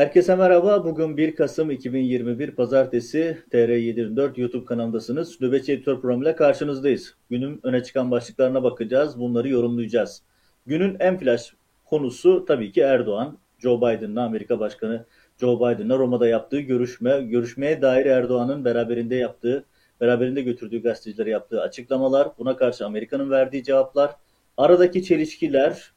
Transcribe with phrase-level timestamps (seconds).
[0.00, 0.84] Herkese merhaba.
[0.84, 5.40] Bugün 1 Kasım 2021 Pazartesi TR724 YouTube kanalındasınız.
[5.40, 7.14] Nöbetçi Editör programıyla karşınızdayız.
[7.30, 9.20] Günün öne çıkan başlıklarına bakacağız.
[9.20, 10.22] Bunları yorumlayacağız.
[10.66, 13.38] Günün en flash konusu tabii ki Erdoğan.
[13.58, 15.04] Joe Biden'la Amerika Başkanı
[15.40, 17.20] Joe Biden'la Roma'da yaptığı görüşme.
[17.20, 19.64] Görüşmeye dair Erdoğan'ın beraberinde yaptığı,
[20.00, 22.28] beraberinde götürdüğü gazetecilere yaptığı açıklamalar.
[22.38, 24.10] Buna karşı Amerika'nın verdiği cevaplar.
[24.56, 25.92] Aradaki çelişkiler,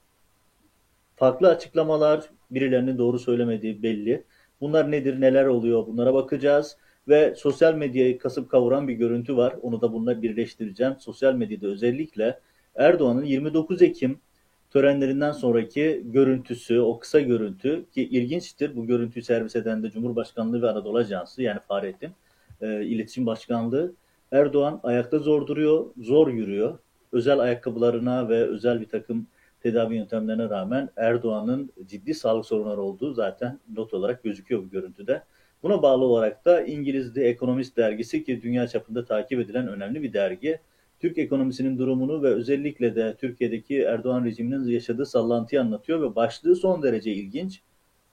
[1.16, 4.23] farklı açıklamalar, birilerinin doğru söylemediği belli.
[4.62, 6.77] Bunlar nedir, neler oluyor bunlara bakacağız.
[7.08, 9.55] Ve sosyal medyayı kasıp kavuran bir görüntü var.
[9.62, 10.95] Onu da bununla birleştireceğim.
[10.99, 12.39] Sosyal medyada özellikle
[12.76, 14.20] Erdoğan'ın 29 Ekim
[14.70, 18.75] törenlerinden sonraki görüntüsü, o kısa görüntü ki ilginçtir.
[18.75, 22.11] Bu görüntüyü servis eden de Cumhurbaşkanlığı ve Anadolu Ajansı yani Fahrettin
[22.61, 23.94] e, İletişim Başkanlığı.
[24.31, 26.80] Erdoğan ayakta zor duruyor, zor yürüyor.
[27.11, 29.28] Özel ayakkabılarına ve özel bir takım
[29.64, 35.23] tedavi yöntemlerine rağmen Erdoğan'ın ciddi sağlık sorunları olduğu zaten not olarak gözüküyor bu görüntüde.
[35.64, 40.14] Buna bağlı olarak da İngiliz The Economist dergisi ki dünya çapında takip edilen önemli bir
[40.14, 40.59] dergi.
[41.00, 46.84] Türk ekonomisinin durumunu ve özellikle de Türkiye'deki Erdoğan rejiminin yaşadığı sallantıyı anlatıyor ve başlığı son
[46.84, 47.61] derece ilginç.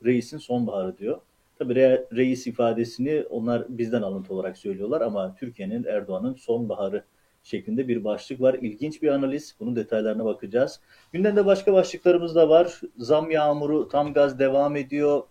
[0.04, 1.20] Reisin sonbaharı diyor.
[1.58, 7.04] Tabii re, reis ifadesini onlar bizden alıntı olarak söylüyorlar ama Türkiye'nin Erdoğan'ın sonbaharı
[7.42, 8.54] şeklinde bir başlık var.
[8.54, 9.54] İlginç bir analiz.
[9.60, 10.80] Bunun detaylarına bakacağız.
[11.12, 12.80] Gündemde başka başlıklarımız da var.
[12.98, 15.22] Zam yağmuru tam gaz devam ediyor.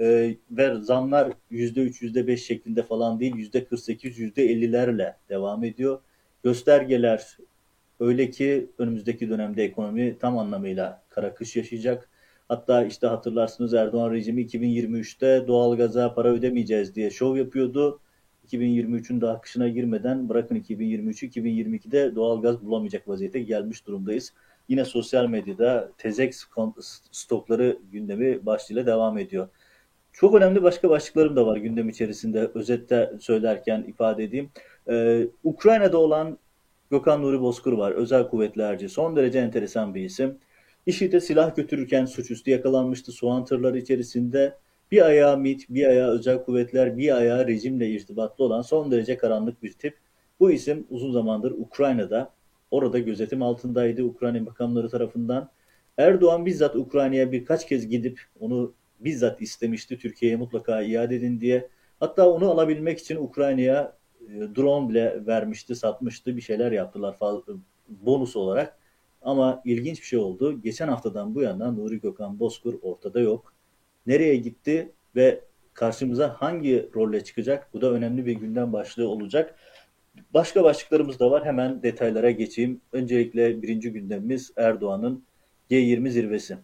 [0.00, 6.00] Ee, ve zamlar %3, %5 şeklinde falan değil, %48, %50'lerle devam ediyor.
[6.42, 7.38] Göstergeler
[8.00, 12.08] öyle ki önümüzdeki dönemde ekonomi tam anlamıyla kara kış yaşayacak.
[12.48, 18.00] Hatta işte hatırlarsınız Erdoğan rejimi 2023'te doğalgaza para ödemeyeceğiz diye şov yapıyordu.
[18.48, 24.32] 2023'ün daha kışına girmeden bırakın 2023'ü 2022'de doğalgaz bulamayacak vaziyete gelmiş durumdayız.
[24.68, 26.44] Yine sosyal medyada Tezex
[27.12, 29.48] stokları gündemi başlığıyla devam ediyor.
[30.12, 34.50] Çok önemli başka başlıklarım da var gündem içerisinde özette söylerken ifade edeyim.
[34.88, 36.38] Ee, Ukrayna'da olan
[36.90, 37.92] Gökhan Nuri Bozkır var.
[37.92, 38.88] Özel kuvvetlerci.
[38.88, 40.38] Son derece enteresan bir isim.
[40.86, 44.58] İşite silah götürürken suçüstü yakalanmıştı soğan tırları içerisinde.
[44.94, 49.62] Bir ayağı MİT, bir ayağı özel kuvvetler, bir ayağı rejimle irtibatlı olan son derece karanlık
[49.62, 49.98] bir tip.
[50.40, 52.30] Bu isim uzun zamandır Ukrayna'da,
[52.70, 55.50] orada gözetim altındaydı Ukrayna makamları tarafından.
[55.98, 61.68] Erdoğan bizzat Ukrayna'ya birkaç kez gidip onu bizzat istemişti Türkiye'ye mutlaka iade edin diye.
[62.00, 67.16] Hatta onu alabilmek için Ukrayna'ya e, drone bile vermişti, satmıştı, bir şeyler yaptılar
[67.88, 68.78] bonus olarak.
[69.22, 70.60] Ama ilginç bir şey oldu.
[70.62, 73.53] Geçen haftadan bu yana Nuri Gökhan Bozkur ortada yok
[74.06, 75.40] nereye gitti ve
[75.74, 77.68] karşımıza hangi rolle çıkacak?
[77.74, 79.54] Bu da önemli bir gündem başlığı olacak.
[80.34, 81.44] Başka başlıklarımız da var.
[81.44, 82.80] Hemen detaylara geçeyim.
[82.92, 85.24] Öncelikle birinci gündemimiz Erdoğan'ın
[85.70, 86.56] G20 zirvesi.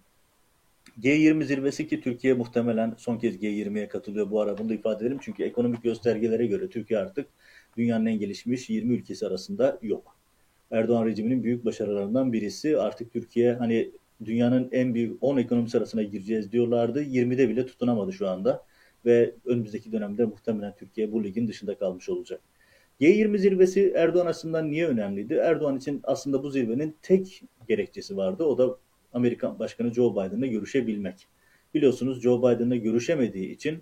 [1.00, 5.18] G20 zirvesi ki Türkiye muhtemelen son kez G20'ye katılıyor bu ara bunu da ifade edelim.
[5.22, 7.26] Çünkü ekonomik göstergelere göre Türkiye artık
[7.76, 10.16] dünyanın en gelişmiş 20 ülkesi arasında yok.
[10.70, 12.78] Erdoğan rejiminin büyük başarılarından birisi.
[12.78, 13.90] Artık Türkiye hani
[14.24, 17.02] dünyanın en büyük 10 ekonomisi arasına gireceğiz diyorlardı.
[17.02, 18.64] 20'de bile tutunamadı şu anda.
[19.04, 22.40] Ve önümüzdeki dönemde muhtemelen Türkiye bu ligin dışında kalmış olacak.
[23.00, 25.34] G20 zirvesi Erdoğan açısından niye önemliydi?
[25.34, 28.44] Erdoğan için aslında bu zirvenin tek gerekçesi vardı.
[28.44, 28.76] O da
[29.12, 31.26] Amerikan Başkanı Joe Biden'la görüşebilmek.
[31.74, 33.78] Biliyorsunuz Joe Biden'la görüşemediği için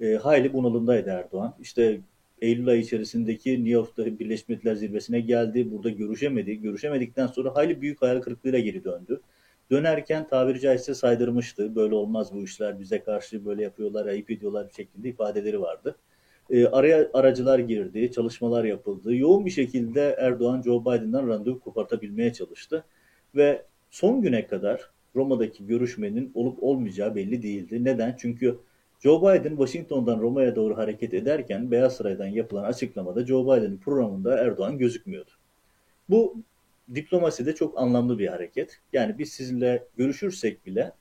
[0.00, 1.54] e, hayli bunalımdaydı Erdoğan.
[1.60, 2.00] İşte
[2.40, 5.70] Eylül ayı içerisindeki New York'ta Birleşmiş Milletler Zirvesi'ne geldi.
[5.70, 6.60] Burada görüşemedi.
[6.60, 9.20] Görüşemedikten sonra hayli büyük hayal kırıklığıyla geri döndü.
[9.70, 11.76] Dönerken tabiri caizse saydırmıştı.
[11.76, 15.96] Böyle olmaz bu işler bize karşı böyle yapıyorlar, ayıp ediyorlar şeklinde ifadeleri vardı.
[16.50, 19.14] E, araya aracılar girdi, çalışmalar yapıldı.
[19.14, 22.84] Yoğun bir şekilde Erdoğan Joe Biden'dan randevu kopartabilmeye çalıştı.
[23.36, 27.84] Ve son güne kadar Roma'daki görüşmenin olup olmayacağı belli değildi.
[27.84, 28.16] Neden?
[28.18, 28.58] Çünkü
[29.00, 34.78] Joe Biden Washington'dan Roma'ya doğru hareket ederken Beyaz Saray'dan yapılan açıklamada Joe Biden'in programında Erdoğan
[34.78, 35.30] gözükmüyordu.
[36.08, 36.36] Bu
[36.94, 38.80] diplomaside çok anlamlı bir hareket.
[38.92, 40.92] Yani biz sizinle görüşürsek bile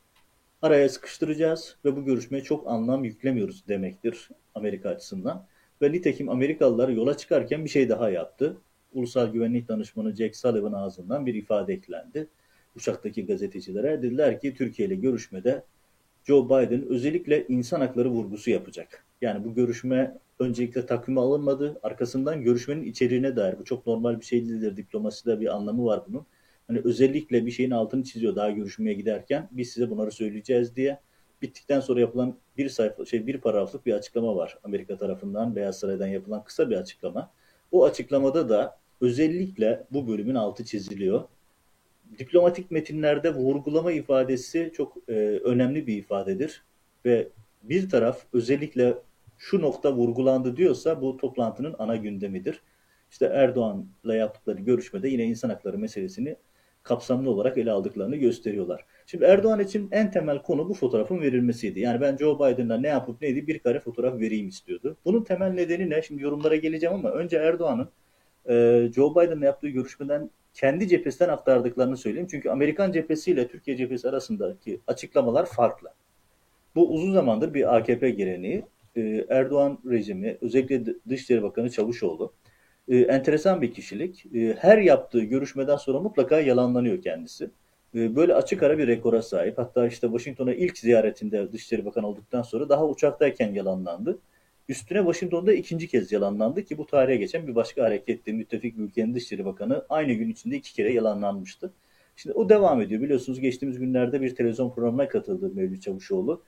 [0.61, 5.47] araya sıkıştıracağız ve bu görüşmeye çok anlam yüklemiyoruz demektir Amerika açısından.
[5.81, 8.57] Ve nitekim Amerikalılar yola çıkarken bir şey daha yaptı.
[8.93, 12.27] Ulusal Güvenlik Danışmanı Jack Sullivan ağzından bir ifade eklendi.
[12.75, 15.63] Uçaktaki gazetecilere dediler ki Türkiye ile görüşmede
[16.23, 19.05] Joe Biden özellikle insan hakları vurgusu yapacak.
[19.21, 21.79] Yani bu görüşme öncelikle takvime alınmadı.
[21.83, 24.77] Arkasından görüşmenin içeriğine dair bu çok normal bir şey değildir.
[24.77, 26.25] Diplomaside bir anlamı var bunun.
[26.67, 30.99] Hani özellikle bir şeyin altını çiziyor daha görüşmeye giderken biz size bunları söyleyeceğiz diye.
[31.41, 36.07] Bittikten sonra yapılan bir sayfa şey bir paragraflık bir açıklama var Amerika tarafından Beyaz Saray'dan
[36.07, 37.31] yapılan kısa bir açıklama.
[37.71, 41.23] O açıklamada da özellikle bu bölümün altı çiziliyor.
[42.19, 46.63] Diplomatik metinlerde vurgulama ifadesi çok e, önemli bir ifadedir
[47.05, 47.27] ve
[47.63, 48.97] bir taraf özellikle
[49.37, 52.61] şu nokta vurgulandı diyorsa bu toplantının ana gündemidir.
[53.11, 56.35] İşte Erdoğan'la yaptıkları görüşmede yine insan hakları meselesini
[56.83, 58.85] kapsamlı olarak ele aldıklarını gösteriyorlar.
[59.05, 61.79] Şimdi Erdoğan için en temel konu bu fotoğrafın verilmesiydi.
[61.79, 64.97] Yani ben Joe Biden'dan ne yapıp neydi bir kare fotoğraf vereyim istiyordu.
[65.05, 66.01] Bunun temel nedeni ne?
[66.01, 67.89] Şimdi yorumlara geleceğim ama önce Erdoğan'ın
[68.49, 72.27] e, Joe Biden'la yaptığı görüşmeden kendi cephesinden aktardıklarını söyleyeyim.
[72.31, 75.89] Çünkü Amerikan cephesiyle Türkiye cephesi arasındaki açıklamalar farklı.
[76.75, 78.65] Bu uzun zamandır bir AKP geleneği.
[78.95, 82.33] E, Erdoğan rejimi, özellikle Dışişleri Bakanı Çavuşoğlu,
[82.87, 84.25] e, enteresan bir kişilik.
[84.35, 87.49] E, her yaptığı görüşmeden sonra mutlaka yalanlanıyor kendisi.
[87.93, 89.57] Böyle açık ara bir rekora sahip.
[89.57, 94.19] Hatta işte Washington'a ilk ziyaretinde Dışişleri Bakanı olduktan sonra daha uçaktayken yalanlandı.
[94.69, 99.45] Üstüne Washington'da ikinci kez yalanlandı ki bu tarihe geçen bir başka harekette müttefik ülkenin Dışişleri
[99.45, 101.73] Bakanı aynı gün içinde iki kere yalanlanmıştı.
[102.15, 103.01] Şimdi o devam ediyor.
[103.01, 106.41] Biliyorsunuz geçtiğimiz günlerde bir televizyon programına katıldı Mevlüt Çavuşoğlu.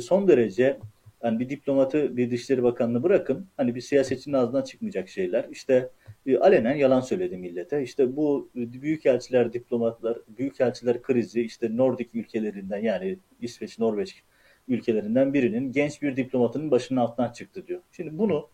[0.00, 0.78] Son derece
[1.26, 3.46] yani bir diplomatı, bir Dışişleri Bakanı'nı bırakın.
[3.56, 5.46] Hani bir siyasetçinin ağzından çıkmayacak şeyler.
[5.50, 5.90] İşte
[6.26, 7.82] e, alenen yalan söyledi millete.
[7.82, 14.22] İşte bu büyükelçiler, diplomatlar, büyükelçiler krizi işte Nordik ülkelerinden yani İsveç, Norveç
[14.68, 17.80] ülkelerinden birinin genç bir diplomatının başının altından çıktı diyor.
[17.92, 18.48] Şimdi bunu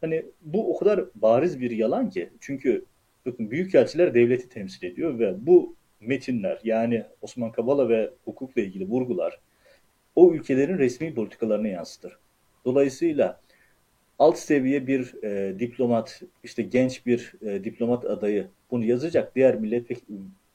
[0.00, 2.84] hani bu o kadar bariz bir yalan ki çünkü
[3.26, 9.38] bakın büyükelçiler devleti temsil ediyor ve bu metinler yani Osman Kavala ve hukukla ilgili vurgular
[10.18, 12.18] o ülkelerin resmi politikalarını yansıtır.
[12.64, 13.40] Dolayısıyla
[14.18, 19.90] alt seviye bir e, diplomat, işte genç bir e, diplomat adayı bunu yazacak diğer millet
[19.90, 19.94] ve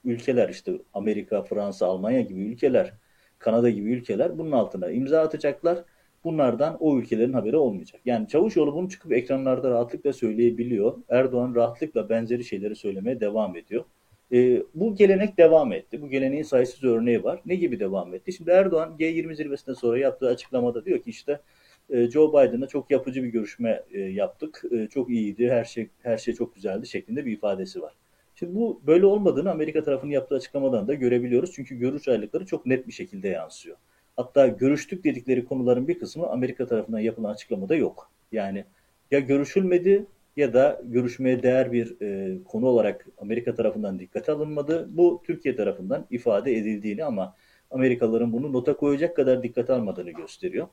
[0.04, 2.92] ülkeler işte Amerika, Fransa, Almanya gibi ülkeler,
[3.38, 5.84] Kanada gibi ülkeler bunun altına imza atacaklar.
[6.24, 8.00] Bunlardan o ülkelerin haberi olmayacak.
[8.04, 10.98] Yani Çavuşoğlu bunu çıkıp ekranlarda rahatlıkla söyleyebiliyor.
[11.08, 13.84] Erdoğan rahatlıkla benzeri şeyleri söylemeye devam ediyor.
[14.32, 16.02] E, bu gelenek devam etti.
[16.02, 17.40] Bu geleneğin sayısız örneği var.
[17.46, 18.32] Ne gibi devam etti?
[18.32, 21.40] Şimdi Erdoğan G20 zirvesinden sonra yaptığı açıklamada diyor ki işte
[21.90, 24.62] e, Joe Biden'la çok yapıcı bir görüşme e, yaptık.
[24.70, 27.94] E, çok iyiydi, her şey her şey çok güzeldi şeklinde bir ifadesi var.
[28.34, 31.52] Şimdi bu böyle olmadığını Amerika tarafının yaptığı açıklamadan da görebiliyoruz.
[31.52, 33.76] Çünkü görüş ayrılıkları çok net bir şekilde yansıyor.
[34.16, 38.10] Hatta görüştük dedikleri konuların bir kısmı Amerika tarafından yapılan açıklamada yok.
[38.32, 38.64] Yani
[39.10, 40.06] ya görüşülmedi
[40.36, 44.88] ya da görüşmeye değer bir e, konu olarak Amerika tarafından dikkate alınmadı.
[44.90, 47.36] Bu Türkiye tarafından ifade edildiğini ama
[47.70, 50.68] Amerikalıların bunu nota koyacak kadar dikkate almadığını gösteriyor.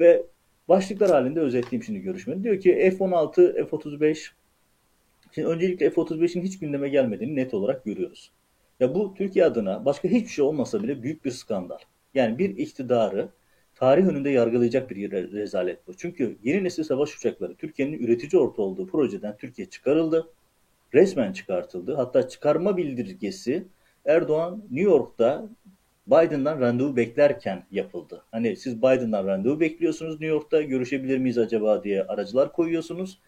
[0.00, 0.26] Ve
[0.68, 2.44] başlıklar halinde özetleyeyim şimdi görüşmeyi.
[2.44, 4.30] Diyor ki F-16, F-35
[5.34, 8.30] Şimdi öncelikle F-35'in hiç gündeme gelmediğini net olarak görüyoruz.
[8.80, 11.78] Ya bu Türkiye adına başka hiçbir şey olmasa bile büyük bir skandal.
[12.14, 13.28] Yani bir iktidarı
[13.82, 15.96] tarih önünde yargılayacak bir rezalet bu.
[15.96, 20.28] Çünkü yeni nesil savaş uçakları Türkiye'nin üretici orta olduğu projeden Türkiye çıkarıldı.
[20.94, 21.94] Resmen çıkartıldı.
[21.94, 23.64] Hatta çıkarma bildirgesi
[24.04, 25.48] Erdoğan New York'ta
[26.06, 28.24] Biden'dan randevu beklerken yapıldı.
[28.30, 33.18] Hani siz Biden'dan randevu bekliyorsunuz New York'ta görüşebilir miyiz acaba diye aracılar koyuyorsunuz.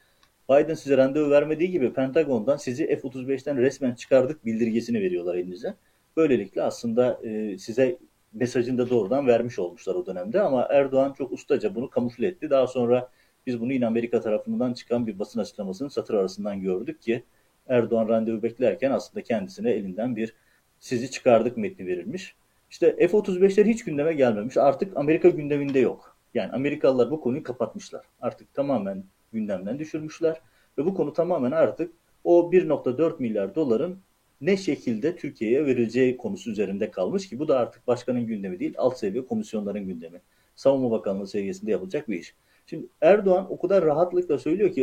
[0.51, 5.75] Biden size randevu vermediği gibi Pentagon'dan sizi F-35'ten resmen çıkardık bildirgesini veriyorlar elinize.
[6.17, 7.99] Böylelikle aslında e, size
[8.35, 12.51] mesajını da doğrudan vermiş olmuşlar o dönemde ama Erdoğan çok ustaca bunu kamufle etti.
[12.51, 13.11] Daha sonra
[13.47, 17.25] biz bunu yine Amerika tarafından çıkan bir basın açıklamasının satır arasından gördük ki
[17.69, 20.35] Erdoğan randevu beklerken aslında kendisine elinden bir
[20.79, 22.35] sizi çıkardık metni verilmiş.
[22.71, 24.57] İşte F-35'ler hiç gündeme gelmemiş.
[24.57, 26.17] Artık Amerika gündeminde yok.
[26.35, 28.05] Yani Amerikalılar bu konuyu kapatmışlar.
[28.21, 30.41] Artık tamamen gündemden düşürmüşler.
[30.79, 31.93] Ve bu konu tamamen artık
[32.25, 33.99] o 1.4 milyar doların
[34.41, 38.99] ne şekilde Türkiye'ye verileceği konusu üzerinde kalmış ki bu da artık başkanın gündemi değil alt
[38.99, 40.21] seviye komisyonların gündemi.
[40.57, 42.35] Savunma Bakanlığı seviyesinde yapılacak bir iş.
[42.67, 44.81] Şimdi Erdoğan o kadar rahatlıkla söylüyor ki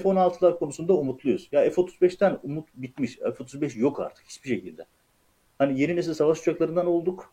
[0.00, 1.48] F-16'lar konusunda umutluyuz.
[1.52, 3.16] Ya F-35'ten umut bitmiş.
[3.16, 4.86] F-35 yok artık hiçbir şekilde.
[5.58, 7.32] Hani yeni nesil savaş uçaklarından olduk.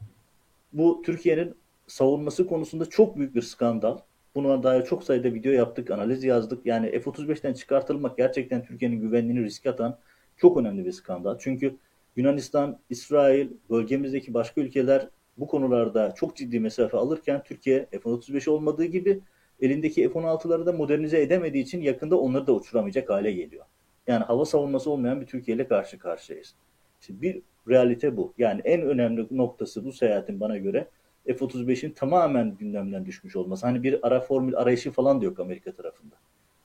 [0.73, 1.55] Bu Türkiye'nin
[1.87, 3.97] savunması konusunda çok büyük bir skandal.
[4.35, 6.65] Buna dair çok sayıda video yaptık, analiz yazdık.
[6.65, 9.97] Yani F-35'ten çıkartılmak gerçekten Türkiye'nin güvenliğini riske atan
[10.37, 11.37] çok önemli bir skandal.
[11.39, 11.75] Çünkü
[12.15, 19.19] Yunanistan, İsrail, bölgemizdeki başka ülkeler bu konularda çok ciddi mesafe alırken Türkiye F-35 olmadığı gibi
[19.61, 23.65] elindeki F-16'ları da modernize edemediği için yakında onları da uçuramayacak hale geliyor.
[24.07, 26.55] Yani hava savunması olmayan bir Türkiye ile karşı karşıyayız.
[26.99, 28.33] Şimdi bir realite bu.
[28.37, 30.87] Yani en önemli noktası bu seyahatin bana göre
[31.25, 33.65] F-35'in tamamen gündemden düşmüş olması.
[33.65, 36.15] Hani bir ara formül arayışı falan da yok Amerika tarafında.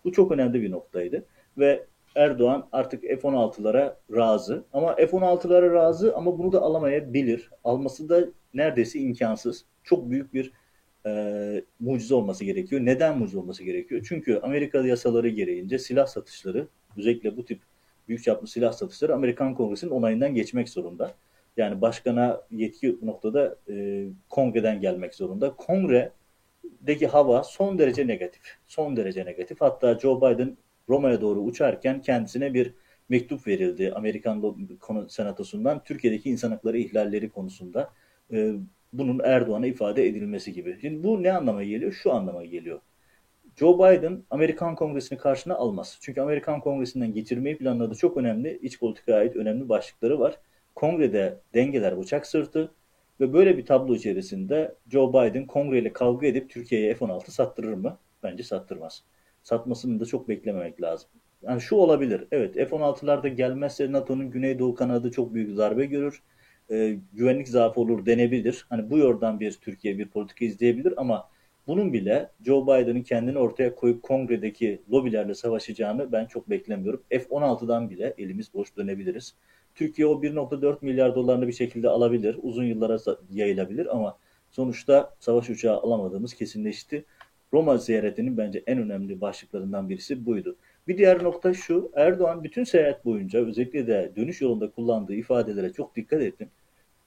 [0.05, 1.25] Bu çok önemli bir noktaydı.
[1.59, 4.65] Ve Erdoğan artık F-16'lara razı.
[4.73, 7.51] Ama F-16'lara razı ama bunu da alamayabilir.
[7.65, 9.65] Alması da neredeyse imkansız.
[9.85, 10.53] Çok büyük bir
[11.07, 12.85] e, mucize olması gerekiyor.
[12.85, 14.07] Neden mucize olması gerekiyor?
[14.09, 17.61] Çünkü Amerika yasaları gereğince silah satışları, özellikle bu tip
[18.09, 21.15] büyük çaplı silah satışları Amerikan Kongresi'nin onayından geçmek zorunda.
[21.57, 25.57] Yani başkana yetki noktada e, kongreden gelmek zorunda.
[25.57, 26.13] Kongre
[26.81, 28.43] deki hava son derece negatif.
[28.67, 29.61] Son derece negatif.
[29.61, 30.57] Hatta Joe Biden
[30.89, 32.75] Roma'ya doğru uçarken kendisine bir
[33.09, 34.57] mektup verildi Amerikan
[35.09, 37.91] Senatosu'ndan Türkiye'deki insan hakları ihlalleri konusunda
[38.33, 38.53] e,
[38.93, 40.79] bunun Erdoğan'a ifade edilmesi gibi.
[40.81, 41.93] Şimdi bu ne anlama geliyor?
[41.93, 42.81] Şu anlama geliyor.
[43.57, 45.99] Joe Biden Amerikan Kongresi'ni karşına almaz.
[46.01, 50.39] Çünkü Amerikan Kongresi'nden getirmeyi planladığı çok önemli iç politikaya ait önemli başlıkları var.
[50.75, 52.71] Kongrede dengeler bıçak sırtı
[53.21, 57.99] ve böyle bir tablo içerisinde Joe Biden kongreyle kavga edip Türkiye'ye F-16 sattırır mı?
[58.23, 59.05] Bence sattırmaz.
[59.43, 61.11] Satmasını da çok beklememek lazım.
[61.43, 62.25] Yani şu olabilir.
[62.31, 66.23] Evet F-16'lar da gelmezse NATO'nun Güneydoğu kanadı çok büyük darbe görür.
[66.71, 68.67] Ee, güvenlik zaafı olur denebilir.
[68.69, 71.29] Hani bu yordan bir Türkiye bir politika izleyebilir ama
[71.67, 77.03] bunun bile Joe Biden'ın kendini ortaya koyup kongredeki lobilerle savaşacağını ben çok beklemiyorum.
[77.11, 79.35] F-16'dan bile elimiz boş dönebiliriz.
[79.75, 82.37] Türkiye o 1.4 milyar dolarını bir şekilde alabilir.
[82.43, 82.99] Uzun yıllara
[83.31, 84.19] yayılabilir ama
[84.51, 87.05] sonuçta savaş uçağı alamadığımız kesinleşti.
[87.53, 90.57] Roma ziyaretinin bence en önemli başlıklarından birisi buydu.
[90.89, 95.97] Bir diğer nokta şu, Erdoğan bütün seyahat boyunca özellikle de dönüş yolunda kullandığı ifadelere çok
[95.97, 96.49] dikkat ettim.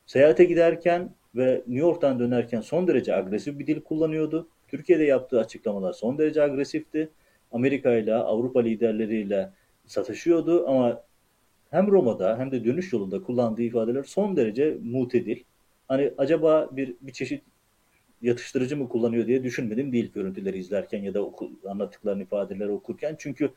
[0.06, 4.48] Seyahate giderken ve New York'tan dönerken son derece agresif bir dil kullanıyordu.
[4.68, 7.10] Türkiye'de yaptığı açıklamalar son derece agresifti.
[7.52, 9.50] Amerika ile Avrupa liderleriyle
[9.86, 11.02] satışıyordu ama
[11.70, 15.44] hem Roma'da hem de dönüş yolunda kullandığı ifadeler son derece mutedil.
[15.88, 17.44] Hani acaba bir, bir çeşit
[18.22, 23.16] yatıştırıcı mı kullanıyor diye düşünmedim değil görüntüleri izlerken ya da oku, anlattıklarını ifadeleri okurken.
[23.20, 23.50] Çünkü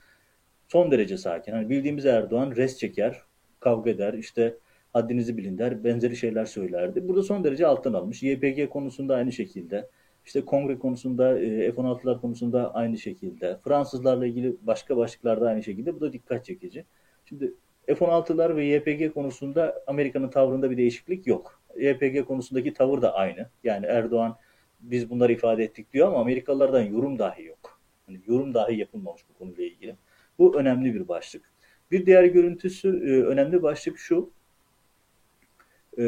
[0.68, 1.52] son derece sakin.
[1.52, 3.22] Hani bildiğimiz Erdoğan res çeker,
[3.60, 4.54] kavga eder, işte
[4.92, 7.08] haddinizi bilin der, benzeri şeyler söylerdi.
[7.08, 8.22] Burada son derece alttan almış.
[8.22, 9.88] YPG konusunda aynı şekilde.
[10.26, 13.58] İşte kongre konusunda, e, F-16'lar konusunda aynı şekilde.
[13.64, 15.94] Fransızlarla ilgili başka başlıklarda aynı şekilde.
[15.94, 16.84] Bu da dikkat çekici.
[17.24, 17.54] Şimdi
[17.86, 21.60] F-16'lar ve YPG konusunda Amerika'nın tavrında bir değişiklik yok.
[21.76, 23.48] YPG konusundaki tavır da aynı.
[23.64, 24.36] Yani Erdoğan
[24.80, 27.80] biz bunları ifade ettik diyor ama Amerikalılardan yorum dahi yok.
[28.08, 29.96] Yani yorum dahi yapılmamış bu konuyla ilgili.
[30.38, 31.52] Bu önemli bir başlık.
[31.90, 34.30] Bir diğer görüntüsü e, önemli başlık şu.
[35.98, 36.02] E,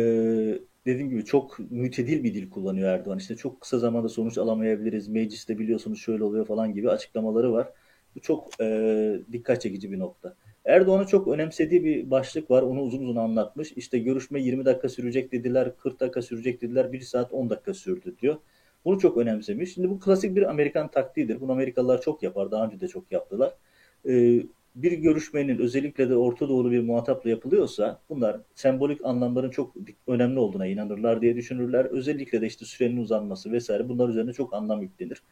[0.86, 3.18] dediğim gibi çok mütedil bir dil kullanıyor Erdoğan.
[3.18, 5.08] İşte çok kısa zamanda sonuç alamayabiliriz.
[5.08, 7.68] Mecliste biliyorsunuz şöyle oluyor falan gibi açıklamaları var.
[8.16, 10.36] Bu çok e, dikkat çekici bir nokta.
[10.64, 12.62] Erdoğan'ın çok önemsediği bir başlık var.
[12.62, 13.72] Onu uzun uzun anlatmış.
[13.72, 18.16] İşte görüşme 20 dakika sürecek dediler, 40 dakika sürecek dediler, 1 saat 10 dakika sürdü
[18.22, 18.36] diyor.
[18.84, 19.74] Bunu çok önemsemiş.
[19.74, 21.40] Şimdi bu klasik bir Amerikan taktiğidir.
[21.40, 22.50] Bunu Amerikalılar çok yapar.
[22.50, 23.54] Daha önce de çok yaptılar.
[24.08, 24.42] Ee,
[24.74, 29.74] bir görüşmenin özellikle de Orta Doğulu bir muhatapla yapılıyorsa bunlar sembolik anlamların çok
[30.06, 31.84] önemli olduğuna inanırlar diye düşünürler.
[31.84, 35.22] Özellikle de işte sürenin uzanması vesaire bunlar üzerine çok anlam yüklenir.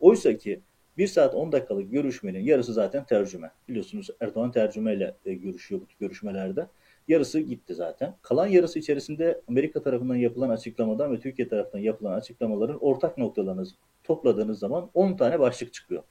[0.00, 0.60] Oysa ki
[0.98, 3.50] 1 saat 10 dakikalık görüşmenin yarısı zaten tercüme.
[3.68, 6.66] Biliyorsunuz Erdoğan tercümeyle e, görüşüyor bu görüşmelerde.
[7.08, 8.16] Yarısı gitti zaten.
[8.22, 13.64] Kalan yarısı içerisinde Amerika tarafından yapılan açıklamadan ve Türkiye tarafından yapılan açıklamaların ortak noktalarını
[14.04, 16.02] topladığınız zaman 10 tane başlık çıkıyor.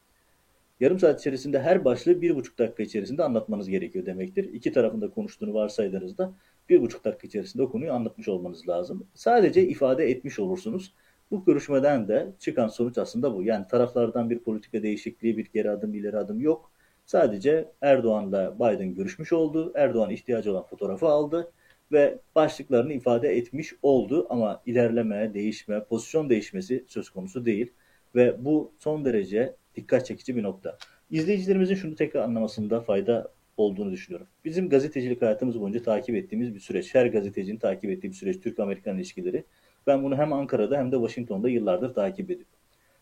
[0.79, 4.53] Yarım saat içerisinde her başlığı bir buçuk dakika içerisinde anlatmanız gerekiyor demektir.
[4.53, 6.33] İki tarafında konuştuğunu varsaydığınızda
[6.69, 9.07] bir buçuk dakika içerisinde o konuyu anlatmış olmanız lazım.
[9.13, 10.93] Sadece ifade etmiş olursunuz.
[11.31, 13.43] Bu görüşmeden de çıkan sonuç aslında bu.
[13.43, 16.71] Yani taraflardan bir politika değişikliği, bir geri adım, ileri adım yok.
[17.05, 19.71] Sadece Erdoğan'la Biden görüşmüş oldu.
[19.75, 21.51] Erdoğan ihtiyacı olan fotoğrafı aldı
[21.91, 27.73] ve başlıklarını ifade etmiş oldu ama ilerleme, değişme, pozisyon değişmesi söz konusu değil
[28.15, 30.77] ve bu son derece dikkat çekici bir nokta.
[31.11, 34.27] İzleyicilerimizin şunu tekrar anlamasında fayda olduğunu düşünüyorum.
[34.45, 36.95] Bizim gazetecilik hayatımız boyunca takip ettiğimiz bir süreç.
[36.95, 39.43] Her gazetecinin takip ettiği bir süreç Türk-Amerikan ilişkileri.
[39.87, 42.53] Ben bunu hem Ankara'da hem de Washington'da yıllardır takip ediyorum.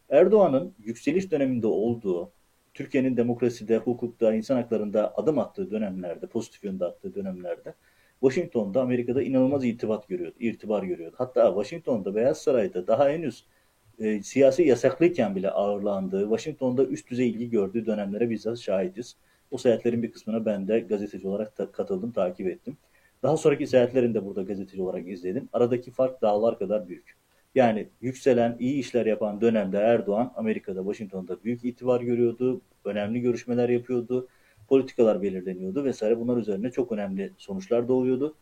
[0.10, 2.32] Erdoğan'ın yükseliş döneminde olduğu,
[2.74, 7.74] Türkiye'nin demokraside, hukukta, insan haklarında adım attığı dönemlerde, pozitif yönde attığı dönemlerde
[8.20, 11.16] Washington'da Amerika'da inanılmaz itibat görüyordu, irtibar görüyordu.
[11.18, 13.46] Hatta Washington'da Beyaz Saray'da daha henüz
[14.00, 19.18] e, siyasi yasaklıyken bile ağırlandığı, Washington'da üst düzey ilgi gördüğü dönemlere bizzat şahidiz.
[19.52, 22.78] O seyahatlerin bir kısmına ben de gazeteci olarak ta- katıldım, takip ettim.
[23.24, 25.50] Daha sonraki seyahatlerini de burada gazeteci olarak izledim.
[25.54, 27.16] Aradaki fark dağlar kadar büyük.
[27.56, 32.62] Yani yükselen, iyi işler yapan dönemde Erdoğan Amerika'da, Washington'da büyük itibar görüyordu.
[32.86, 34.28] Önemli görüşmeler yapıyordu.
[34.68, 36.20] Politikalar belirleniyordu vesaire.
[36.20, 38.36] Bunlar üzerine çok önemli sonuçlar doğuyordu.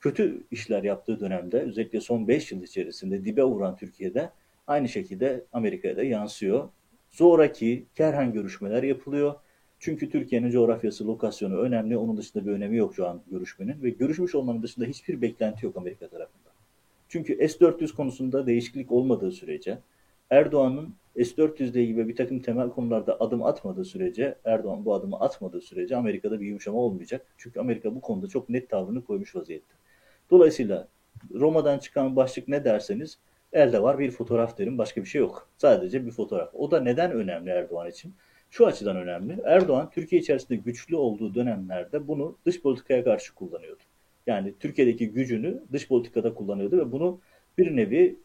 [0.00, 4.30] Kötü işler yaptığı dönemde özellikle son 5 yıl içerisinde dibe vuran Türkiye'de
[4.66, 6.68] aynı şekilde Amerika'ya da yansıyor.
[7.10, 9.34] Zoraki, kerhen görüşmeler yapılıyor.
[9.78, 11.96] Çünkü Türkiye'nin coğrafyası, lokasyonu önemli.
[11.96, 13.82] Onun dışında bir önemi yok şu an görüşmenin.
[13.82, 16.47] Ve görüşmüş olmanın dışında hiçbir beklenti yok Amerika tarafından.
[17.08, 19.78] Çünkü S-400 konusunda değişiklik olmadığı sürece,
[20.30, 25.60] Erdoğan'ın S-400 ile ilgili bir takım temel konularda adım atmadığı sürece, Erdoğan bu adımı atmadığı
[25.60, 27.26] sürece Amerika'da bir yumuşama olmayacak.
[27.36, 29.74] Çünkü Amerika bu konuda çok net tavrını koymuş vaziyette.
[30.30, 30.88] Dolayısıyla
[31.34, 33.18] Roma'dan çıkan başlık ne derseniz,
[33.52, 35.48] Elde var bir fotoğraf derim başka bir şey yok.
[35.56, 36.54] Sadece bir fotoğraf.
[36.54, 38.14] O da neden önemli Erdoğan için?
[38.50, 39.40] Şu açıdan önemli.
[39.44, 43.82] Erdoğan Türkiye içerisinde güçlü olduğu dönemlerde bunu dış politikaya karşı kullanıyordu.
[44.28, 47.20] Yani Türkiye'deki gücünü dış politikada kullanıyordu ve bunu
[47.58, 48.16] bir nevi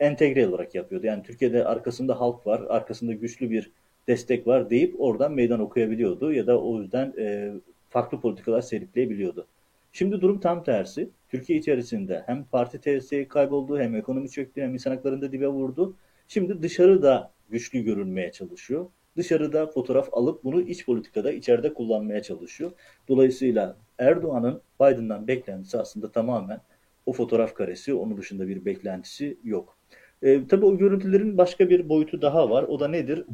[0.00, 1.06] entegre olarak yapıyordu.
[1.06, 3.70] Yani Türkiye'de arkasında halk var, arkasında güçlü bir
[4.08, 7.52] destek var deyip oradan meydan okuyabiliyordu ya da o yüzden e,
[7.90, 9.46] farklı politikalar sergileyebiliyordu.
[9.92, 11.10] Şimdi durum tam tersi.
[11.28, 15.96] Türkiye içerisinde hem parti TSE kayboldu, hem ekonomi çöktü, hem insan haklarında dibe vurdu.
[16.28, 18.86] Şimdi dışarıda güçlü görünmeye çalışıyor.
[19.16, 22.72] Dışarıda fotoğraf alıp bunu iç politikada içeride kullanmaya çalışıyor.
[23.08, 26.60] Dolayısıyla Erdoğan'ın Biden'dan beklentisi aslında tamamen
[27.06, 27.94] o fotoğraf karesi.
[27.94, 29.76] Onun dışında bir beklentisi yok.
[30.22, 32.62] E, tabii o görüntülerin başka bir boyutu daha var.
[32.62, 33.24] O da nedir?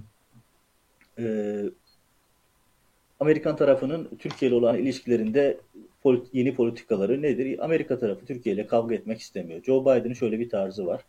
[1.18, 1.24] E,
[3.20, 5.60] Amerikan tarafının Türkiye ile olan ilişkilerinde
[6.32, 7.64] yeni politikaları nedir?
[7.64, 9.62] Amerika tarafı Türkiye ile kavga etmek istemiyor.
[9.62, 11.04] Joe Biden'ın şöyle bir tarzı var.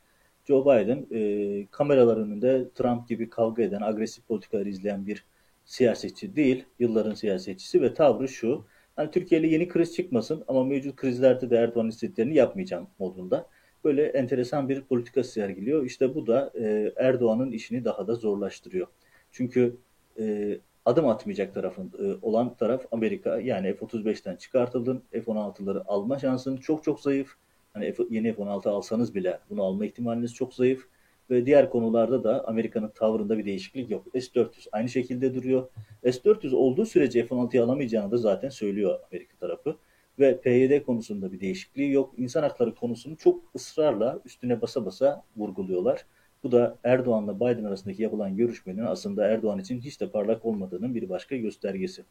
[0.47, 5.25] Joe Biden e, kameralar önünde Trump gibi kavga eden, agresif politikalar izleyen bir
[5.65, 8.65] siyasetçi değil, yılların siyasetçisi ve tavrı şu.
[8.95, 13.47] Hani Türkiye ile yeni kriz çıkmasın ama mevcut krizlerde de Erdoğan istediklerini yapmayacağım modunda.
[13.83, 15.85] Böyle enteresan bir politika sergiliyor.
[15.85, 18.87] İşte bu da e, Erdoğan'ın işini daha da zorlaştırıyor.
[19.31, 19.77] Çünkü
[20.19, 23.39] e, adım atmayacak tarafın e, olan taraf Amerika.
[23.39, 25.03] Yani F-35'ten çıkartıldın.
[25.11, 27.35] F-16'ları alma şansın çok çok zayıf.
[27.73, 30.87] Hani F, yeni F-16 alsanız bile bunu alma ihtimaliniz çok zayıf.
[31.31, 34.05] Ve diğer konularda da Amerika'nın tavrında bir değişiklik yok.
[34.13, 35.67] S-400 aynı şekilde duruyor.
[36.03, 39.75] S-400 olduğu sürece F-16'yı alamayacağını da zaten söylüyor Amerika tarafı.
[40.19, 42.13] Ve PYD konusunda bir değişikliği yok.
[42.17, 46.05] İnsan hakları konusunu çok ısrarla üstüne basa basa vurguluyorlar.
[46.43, 51.09] Bu da Erdoğan'la Biden arasındaki yapılan görüşmenin aslında Erdoğan için hiç de parlak olmadığının bir
[51.09, 52.03] başka göstergesi.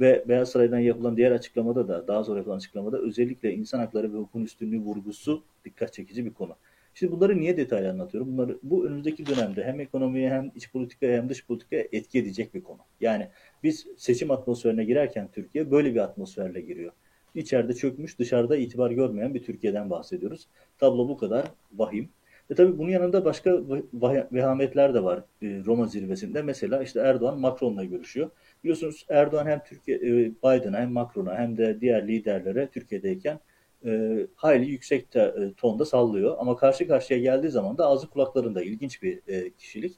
[0.00, 4.16] Ve Beyaz Saray'dan yapılan diğer açıklamada da daha sonra yapılan açıklamada özellikle insan hakları ve
[4.16, 6.56] hukukun üstünlüğü vurgusu dikkat çekici bir konu.
[6.94, 8.32] Şimdi bunları niye detaylı anlatıyorum?
[8.32, 12.62] Bunları bu önümüzdeki dönemde hem ekonomiye hem iç politikaya hem dış politikaya etki edecek bir
[12.62, 12.78] konu.
[13.00, 13.28] Yani
[13.62, 16.92] biz seçim atmosferine girerken Türkiye böyle bir atmosferle giriyor.
[17.34, 20.48] İçeride çökmüş, dışarıda itibar görmeyen bir Türkiye'den bahsediyoruz.
[20.78, 22.08] Tablo bu kadar vahim.
[22.50, 23.60] Ve tabii bunun yanında başka
[24.32, 26.42] vehametler de var e, Roma zirvesinde.
[26.42, 28.30] Mesela işte Erdoğan Macron'la görüşüyor.
[28.64, 33.40] Biliyorsunuz Erdoğan hem Türkiye e, Biden'a hem Macron'a hem de diğer liderlere Türkiye'deyken
[33.84, 35.06] e, hayli yüksek
[35.56, 36.36] tonda sallıyor.
[36.38, 39.20] Ama karşı karşıya geldiği zaman da ağzı kulaklarında ilginç bir
[39.58, 39.96] kişilik.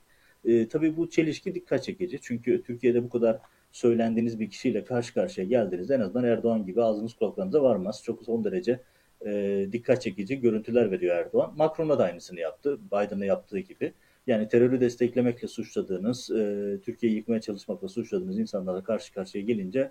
[0.71, 2.19] tabii bu çelişki dikkat çekici.
[2.23, 3.39] Çünkü Türkiye'de bu kadar
[3.73, 8.03] söylendiğiniz bir kişiyle karşı karşıya geldiğinizde en azından Erdoğan gibi ağzınız kulaklarınıza varmaz.
[8.05, 8.81] Çok son derece
[9.27, 11.55] e, dikkat çekici görüntüler veriyor Erdoğan.
[11.57, 12.79] Macron'a da aynısını yaptı.
[12.93, 13.93] Biden'a yaptığı gibi.
[14.27, 19.91] Yani terörü desteklemekle suçladığınız, e, Türkiye'yi yıkmaya çalışmakla suçladığınız insanlarla karşı karşıya gelince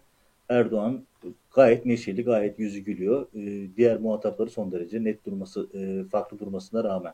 [0.49, 1.05] Erdoğan
[1.55, 3.27] gayet neşeli, gayet yüzü gülüyor.
[3.33, 7.13] E, diğer muhatapları son derece net durması, e, farklı durmasına rağmen.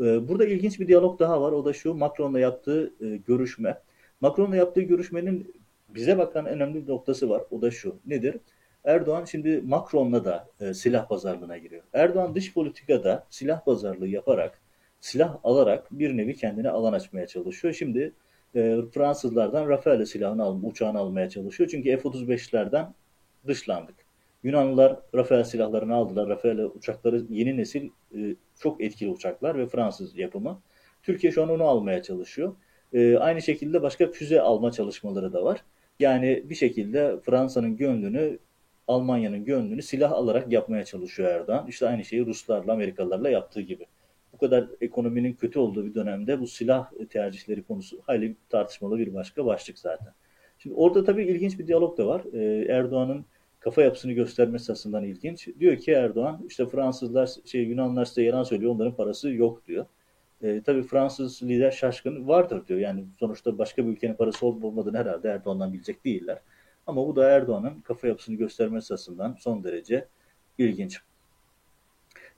[0.00, 1.52] E, burada ilginç bir diyalog daha var.
[1.52, 3.78] O da şu, Macron'la yaptığı e, görüşme.
[4.20, 5.54] Macron'la yaptığı görüşmenin
[5.88, 7.42] bize bakan önemli bir noktası var.
[7.50, 7.96] O da şu.
[8.06, 8.36] Nedir?
[8.84, 11.82] Erdoğan şimdi Macron'la da e, silah pazarlığına giriyor.
[11.92, 14.60] Erdoğan dış politikada silah pazarlığı yaparak,
[15.00, 17.74] silah alarak bir nevi kendine alan açmaya çalışıyor.
[17.74, 18.12] Şimdi
[18.56, 21.68] e, Fransızlardan Rafale silahını al, uçağını almaya çalışıyor.
[21.70, 22.94] Çünkü F-35'lerden
[23.46, 23.94] dışlandık.
[24.42, 26.28] Yunanlılar Rafale silahlarını aldılar.
[26.28, 30.60] Rafale uçakları yeni nesil e, çok etkili uçaklar ve Fransız yapımı.
[31.02, 32.54] Türkiye şu an onu almaya çalışıyor.
[32.92, 35.64] E, aynı şekilde başka füze alma çalışmaları da var.
[36.00, 38.38] Yani bir şekilde Fransa'nın gönlünü
[38.88, 41.66] Almanya'nın gönlünü silah alarak yapmaya çalışıyor Erdoğan.
[41.68, 43.86] İşte aynı şeyi Ruslarla, Amerikalılarla yaptığı gibi.
[44.36, 49.46] Bu kadar ekonominin kötü olduğu bir dönemde bu silah tercihleri konusu hayli tartışmalı bir başka
[49.46, 50.12] başlık zaten.
[50.58, 52.22] Şimdi orada tabii ilginç bir diyalog da var.
[52.32, 53.24] Ee, Erdoğan'ın
[53.60, 55.48] kafa yapısını göstermesi açısından ilginç.
[55.60, 59.86] Diyor ki Erdoğan işte Fransızlar, şey Yunanlar size yalan söylüyor onların parası yok diyor.
[60.42, 62.80] E, tabii Fransız lider şaşkın vardır diyor.
[62.80, 66.38] Yani sonuçta başka bir ülkenin parası olup olmadığını herhalde Erdoğan'dan bilecek değiller.
[66.86, 70.08] Ama bu da Erdoğan'ın kafa yapısını göstermesi açısından son derece
[70.58, 71.00] ilginç.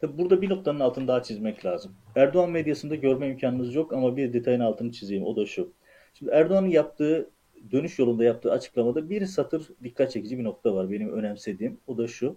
[0.01, 1.93] Tabi burada bir noktanın altını daha çizmek lazım.
[2.17, 5.25] Erdoğan medyasında görme imkanınız yok ama bir detayın altını çizeyim.
[5.25, 5.73] O da şu.
[6.15, 7.31] Şimdi Erdoğan'ın yaptığı
[7.73, 11.81] dönüş yolunda yaptığı açıklamada bir satır dikkat çekici bir nokta var benim önemsediğim.
[11.87, 12.37] O da şu.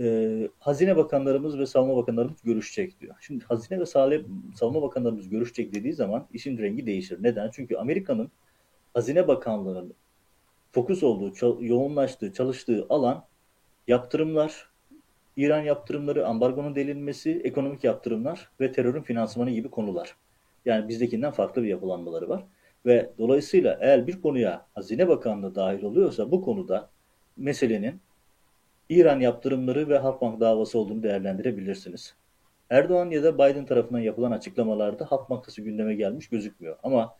[0.00, 3.14] E, Hazine Bakanlarımız ve Savunma Bakanlarımız görüşecek diyor.
[3.20, 3.86] Şimdi Hazine ve
[4.54, 7.22] Savunma Bakanlarımız görüşecek dediği zaman işin rengi değişir.
[7.22, 7.50] Neden?
[7.52, 8.30] Çünkü Amerika'nın
[8.94, 9.94] Hazine Bakanlığı'nın
[10.72, 11.32] fokus olduğu,
[11.64, 13.24] yoğunlaştığı, çalıştığı alan
[13.88, 14.68] yaptırımlar,
[15.36, 20.16] İran yaptırımları, ambargonun delinmesi, ekonomik yaptırımlar ve terörün finansmanı gibi konular.
[20.64, 22.44] Yani bizdekinden farklı bir yapılanmaları var.
[22.86, 26.90] Ve dolayısıyla eğer bir konuya Hazine Bakanlığı dahil oluyorsa bu konuda
[27.36, 28.00] meselenin
[28.88, 32.14] İran yaptırımları ve Halkbank davası olduğunu değerlendirebilirsiniz.
[32.70, 36.76] Erdoğan ya da Biden tarafından yapılan açıklamalarda Halk Bankası gündeme gelmiş gözükmüyor.
[36.82, 37.14] Ama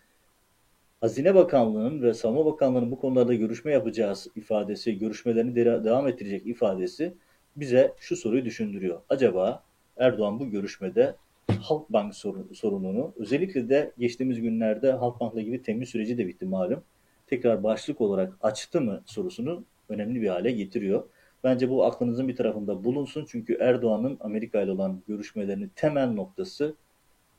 [1.01, 7.15] Hazine Bakanlığı'nın ve Savunma Bakanlığı'nın bu konularda görüşme yapacağız ifadesi, görüşmelerini de devam ettirecek ifadesi
[7.57, 9.01] bize şu soruyu düşündürüyor.
[9.09, 9.63] Acaba
[9.97, 11.17] Erdoğan bu görüşmede
[11.61, 12.15] Halkbank
[12.53, 16.83] sorununu özellikle de geçtiğimiz günlerde Halkbank'la gibi temin süreci de bitti malum.
[17.27, 21.05] Tekrar başlık olarak açtı mı sorusunu önemli bir hale getiriyor.
[21.45, 23.27] Bence bu aklınızın bir tarafında bulunsun.
[23.29, 26.75] Çünkü Erdoğan'ın Amerika ile olan görüşmelerinin temel noktası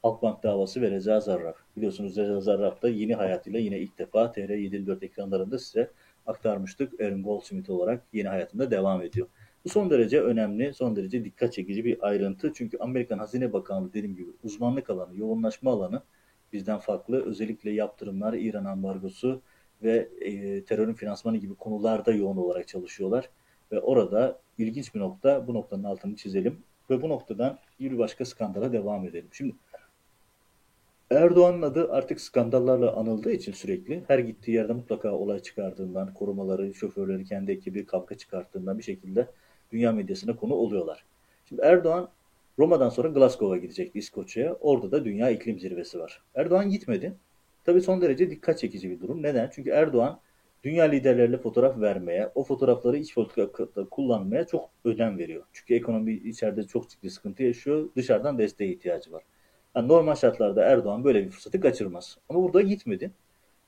[0.04, 1.56] Halkbank davası ve Reza Zarrab.
[1.78, 5.92] Biliyorsunuz Reza Zarrab da yeni hayatıyla yine ilk defa TR754 ekranlarında size
[6.28, 7.02] aktarmıştık.
[7.02, 9.28] Aaron Goldsmith olarak yeni hayatında devam ediyor.
[9.68, 12.52] Bu son derece önemli, son derece dikkat çekici bir ayrıntı.
[12.54, 16.02] Çünkü Amerikan Hazine Bakanlığı dediğim gibi uzmanlık alanı, yoğunlaşma alanı
[16.54, 17.26] bizden farklı.
[17.26, 19.42] Özellikle yaptırımlar, İran ambargosu
[19.84, 23.30] ve e, terörün finansmanı gibi konularda yoğun olarak çalışıyorlar.
[23.72, 26.64] Ve orada ilginç bir nokta, bu noktanın altını çizelim.
[26.90, 29.30] Ve bu noktadan bir başka skandala devam edelim.
[29.32, 29.56] Şimdi
[31.12, 37.26] Erdoğan'ın adı artık skandallarla anıldığı için sürekli her gittiği yerde mutlaka olay çıkardığından, korumaları, şoförleri,
[37.26, 39.28] kendi ekibi kavga çıkarttığından bir şekilde
[39.72, 41.06] dünya medyasına konu oluyorlar.
[41.46, 42.10] Şimdi Erdoğan
[42.60, 44.54] Roma'dan sonra Glasgow'a gidecekti İskoçya'ya.
[44.54, 46.22] Orada da Dünya İklim Zirvesi var.
[46.36, 47.14] Erdoğan gitmedi.
[47.66, 49.24] Tabii son derece dikkat çekici bir durum.
[49.24, 49.50] Neden?
[49.54, 50.20] Çünkü Erdoğan
[50.64, 55.44] dünya liderleriyle fotoğraf vermeye, o fotoğrafları iç politikada kullanmaya çok önem veriyor.
[55.54, 57.90] Çünkü ekonomi içeride çok ciddi sıkıntı yaşıyor.
[57.96, 59.24] Dışarıdan desteğe ihtiyacı var.
[59.76, 62.18] Yani normal şartlarda Erdoğan böyle bir fırsatı kaçırmaz.
[62.30, 63.12] Ama burada gitmedi.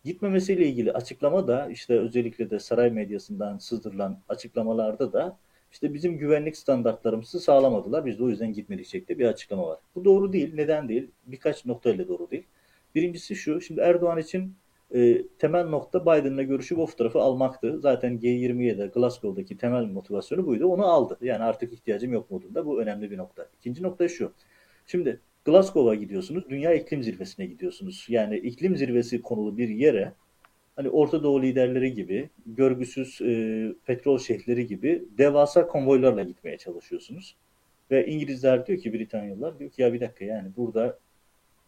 [0.03, 5.37] Gitmemesiyle ilgili açıklama da işte özellikle de saray medyasından sızdırılan açıklamalarda da
[5.71, 8.05] işte bizim güvenlik standartlarımızı sağlamadılar.
[8.05, 9.79] Biz de o yüzden gitmedik şeklinde bir açıklama var.
[9.95, 10.55] Bu doğru değil.
[10.55, 11.11] Neden değil?
[11.25, 12.43] Birkaç noktayla doğru değil.
[12.95, 13.61] Birincisi şu.
[13.61, 14.55] Şimdi Erdoğan için
[14.95, 17.79] e, temel nokta Biden'la görüşüp o fotoğrafı almaktı.
[17.79, 20.67] Zaten G20'ye de Glasgow'daki temel motivasyonu buydu.
[20.67, 21.17] Onu aldı.
[21.21, 22.65] Yani artık ihtiyacım yok modunda.
[22.65, 23.47] Bu önemli bir nokta.
[23.59, 24.33] İkinci nokta şu.
[24.85, 26.49] Şimdi Glasgow'a gidiyorsunuz.
[26.49, 28.05] Dünya iklim zirvesine gidiyorsunuz.
[28.09, 30.13] Yani iklim zirvesi konulu bir yere
[30.79, 37.35] hani Orta Doğu liderleri gibi, görgüsüz e, petrol şehirleri gibi devasa konvoylarla gitmeye çalışıyorsunuz.
[37.91, 40.99] Ve İngilizler diyor ki, Britanyalılar diyor ki ya bir dakika yani burada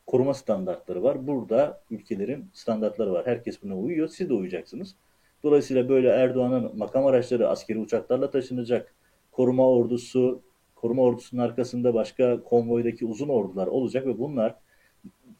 [0.07, 1.27] koruma standartları var.
[1.27, 3.27] Burada ülkelerin standartları var.
[3.27, 4.07] Herkes buna uyuyor.
[4.07, 4.95] Siz de uyacaksınız.
[5.43, 8.95] Dolayısıyla böyle Erdoğan'ın makam araçları askeri uçaklarla taşınacak.
[9.31, 10.41] Koruma ordusu,
[10.75, 14.55] koruma ordusunun arkasında başka konvoydaki uzun ordular olacak ve bunlar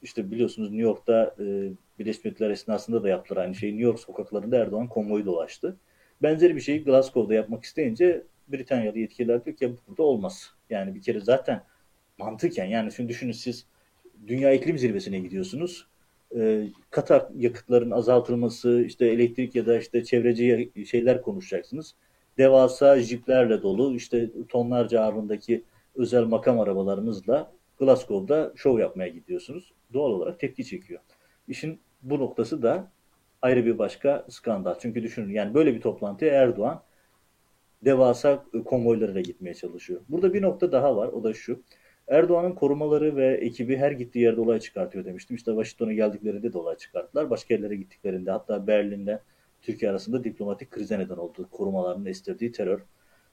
[0.02, 3.74] işte biliyorsunuz New York'ta e, Birleşmiş Milletler esnasında da yaptılar aynı şeyi.
[3.74, 5.78] New York sokaklarında Erdoğan konvoyu dolaştı.
[6.24, 10.52] Benzeri bir şeyi Glasgow'da yapmak isteyince Britanyalı yetkililer diyor ki burada olmaz.
[10.70, 11.64] Yani bir kere zaten
[12.18, 13.66] mantıken yani şimdi düşünün siz
[14.28, 15.88] Dünya İklim Zirvesi'ne gidiyorsunuz.
[16.36, 21.96] E, Katar yakıtların azaltılması, işte elektrik ya da işte çevreci şeyler konuşacaksınız.
[22.38, 25.64] Devasa jiplerle dolu, işte tonlarca ağırlığındaki
[25.96, 29.74] özel makam arabalarınızla Glasgow'da şov yapmaya gidiyorsunuz.
[29.94, 31.02] Doğal olarak tepki çekiyor.
[31.48, 32.92] İşin bu noktası da
[33.42, 34.76] ayrı bir başka skandal.
[34.80, 36.84] Çünkü düşünün yani böyle bir toplantıya Erdoğan
[37.86, 40.02] devasa konvoylarıyla gitmeye çalışıyor.
[40.10, 41.08] Burada bir nokta daha var.
[41.08, 41.62] O da şu.
[42.08, 45.36] Erdoğan'ın korumaları ve ekibi her gittiği yerde olay çıkartıyor demiştim.
[45.36, 47.30] İşte Washington'a geldiklerinde de olay çıkarttılar.
[47.30, 49.22] Başka yerlere gittiklerinde hatta Berlin'de
[49.62, 51.48] Türkiye arasında diplomatik krize neden oldu.
[51.52, 52.80] Korumalarının estirdiği terör.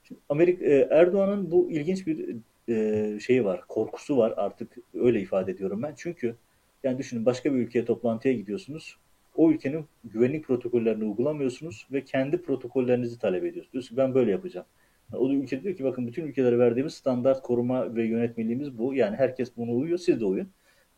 [0.02, 2.36] Şimdi Amerika, e, Erdoğan'ın bu ilginç bir
[2.68, 5.94] e, şeyi var, korkusu var artık öyle ifade ediyorum ben.
[5.96, 6.36] Çünkü
[6.84, 8.96] yani düşünün başka bir ülkeye toplantıya gidiyorsunuz.
[9.36, 13.72] O ülkenin güvenlik protokollerini uygulamıyorsunuz ve kendi protokollerinizi talep ediyorsunuz.
[13.72, 14.66] Diyorsunuz ki ben böyle yapacağım.
[15.12, 18.94] O da ülke diyor ki bakın bütün ülkelere verdiğimiz standart koruma ve yönetmeliğimiz bu.
[18.94, 20.48] Yani herkes bunu uyuyor, siz de uyun.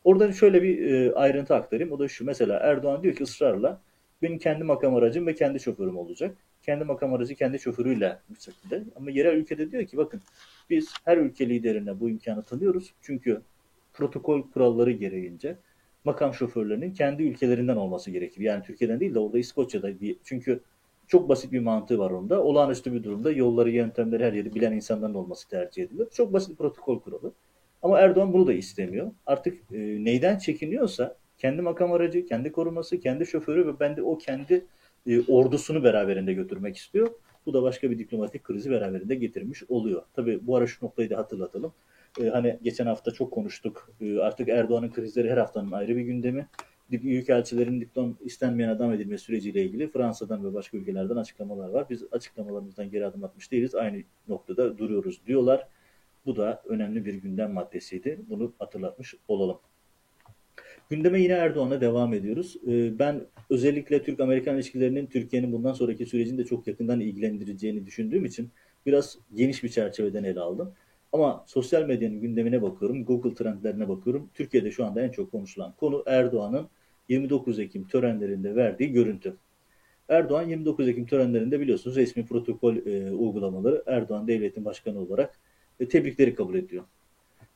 [0.04, 1.92] Oradan şöyle bir e, ayrıntı aktarayım.
[1.92, 2.24] O da şu.
[2.24, 3.80] Mesela Erdoğan diyor ki ısrarla
[4.22, 6.36] benim kendi makam aracım ve kendi şoförüm olacak.
[6.70, 8.84] Kendi makam aracı kendi şoförüyle bir şekilde.
[8.96, 10.20] Ama yerel ülkede diyor ki bakın
[10.70, 12.94] biz her ülke liderine bu imkanı tanıyoruz.
[13.00, 13.42] Çünkü
[13.92, 15.56] protokol kuralları gereğince
[16.04, 18.40] makam şoförlerinin kendi ülkelerinden olması gerekir.
[18.40, 20.00] Yani Türkiye'den değil de orada İskoçya'da.
[20.00, 20.60] Bir, çünkü
[21.06, 22.42] çok basit bir mantığı var onda.
[22.42, 26.08] Olağanüstü bir durumda yolları, yöntemleri her yeri bilen insanların olması tercih edilir.
[26.12, 27.32] Çok basit bir protokol kuralı.
[27.82, 29.12] Ama Erdoğan bunu da istemiyor.
[29.26, 34.18] Artık e, neyden çekiniyorsa kendi makam aracı, kendi koruması, kendi şoförü ve ben de o
[34.18, 34.66] kendi
[35.06, 37.10] e, ordusunu beraberinde götürmek istiyor.
[37.46, 40.02] Bu da başka bir diplomatik krizi beraberinde getirmiş oluyor.
[40.14, 41.72] Tabii bu ara şu noktayı da hatırlatalım.
[42.20, 43.90] E, hani geçen hafta çok konuştuk.
[44.00, 46.48] E, artık Erdoğan'ın krizleri her haftanın ayrı bir gündemi.
[46.90, 51.86] Büyükelçilerin diplom istenmeyen adam edilme süreciyle ilgili Fransa'dan ve başka ülkelerden açıklamalar var.
[51.90, 53.74] Biz açıklamalarımızdan geri adım atmış değiliz.
[53.74, 55.68] Aynı noktada duruyoruz diyorlar.
[56.26, 58.20] Bu da önemli bir gündem maddesiydi.
[58.28, 59.58] Bunu hatırlatmış olalım.
[60.90, 62.56] Gündeme yine Erdoğan'a devam ediyoruz.
[62.66, 68.50] Ee, ben özellikle Türk-Amerikan ilişkilerinin Türkiye'nin bundan sonraki sürecinde çok yakından ilgilendireceğini düşündüğüm için
[68.86, 70.74] biraz geniş bir çerçeveden ele aldım.
[71.12, 74.30] Ama sosyal medyanın gündemine bakıyorum, Google trendlerine bakıyorum.
[74.34, 76.68] Türkiye'de şu anda en çok konuşulan konu Erdoğan'ın
[77.08, 79.36] 29 Ekim törenlerinde verdiği görüntü.
[80.08, 85.40] Erdoğan 29 Ekim törenlerinde biliyorsunuz resmi protokol e, uygulamaları Erdoğan devletin başkanı olarak
[85.80, 86.84] e, tebrikleri kabul ediyor.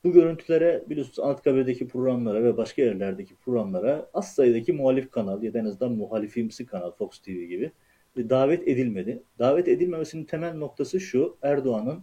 [0.05, 5.59] Bu görüntülere biliyorsunuz Anıtkabir'deki programlara ve başka yerlerdeki programlara az sayıdaki muhalif kanal ya da
[5.59, 7.73] en azından muhalifimsi kanal Fox TV gibi
[8.17, 9.23] e, davet edilmedi.
[9.39, 12.03] Davet edilmemesinin temel noktası şu Erdoğan'ın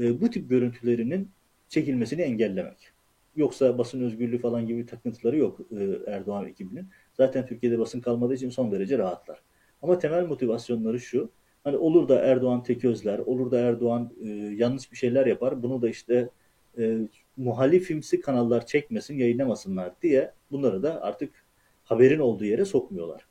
[0.00, 1.30] e, bu tip görüntülerinin
[1.68, 2.92] çekilmesini engellemek.
[3.36, 6.88] Yoksa basın özgürlüğü falan gibi takıntıları yok e, Erdoğan ekibinin.
[7.12, 9.42] Zaten Türkiye'de basın kalmadığı için son derece rahatlar.
[9.82, 11.30] Ama temel motivasyonları şu.
[11.64, 15.62] Hani olur da Erdoğan tek özler, olur da Erdoğan e, yanlış bir şeyler yapar.
[15.62, 16.30] Bunu da işte
[16.78, 16.98] e,
[17.36, 21.44] muhalifimsi kanallar çekmesin, yayınlamasınlar diye bunları da artık
[21.84, 23.26] haberin olduğu yere sokmuyorlar.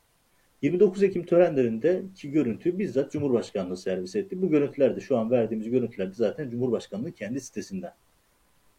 [0.62, 4.42] 29 Ekim törenlerindeki görüntüyü bizzat Cumhurbaşkanlığı servis etti.
[4.42, 7.92] Bu görüntüler de şu an verdiğimiz görüntüler de zaten Cumhurbaşkanlığı kendi sitesinden.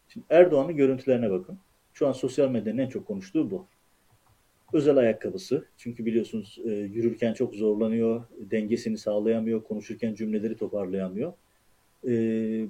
[0.08, 1.58] Şimdi Erdoğan'ın görüntülerine bakın.
[1.92, 3.66] Şu an sosyal medyanın en çok konuştuğu bu.
[4.72, 5.64] Özel ayakkabısı.
[5.76, 11.32] Çünkü biliyorsunuz e, yürürken çok zorlanıyor, dengesini sağlayamıyor, konuşurken cümleleri toparlayamıyor.
[12.06, 12.10] E,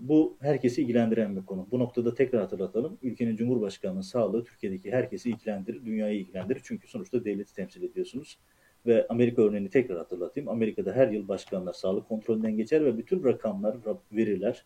[0.08, 1.68] bu herkesi ilgilendiren bir konu.
[1.70, 2.98] Bu noktada tekrar hatırlatalım.
[3.02, 6.60] Ülkenin Cumhurbaşkanı'nın sağlığı Türkiye'deki herkesi ilgilendirir, dünyayı ilgilendirir.
[6.64, 8.38] Çünkü sonuçta devleti temsil ediyorsunuz.
[8.86, 10.48] Ve Amerika örneğini tekrar hatırlatayım.
[10.48, 13.76] Amerika'da her yıl başkanlar sağlık kontrolünden geçer ve bütün rakamlar,
[14.12, 14.64] veriler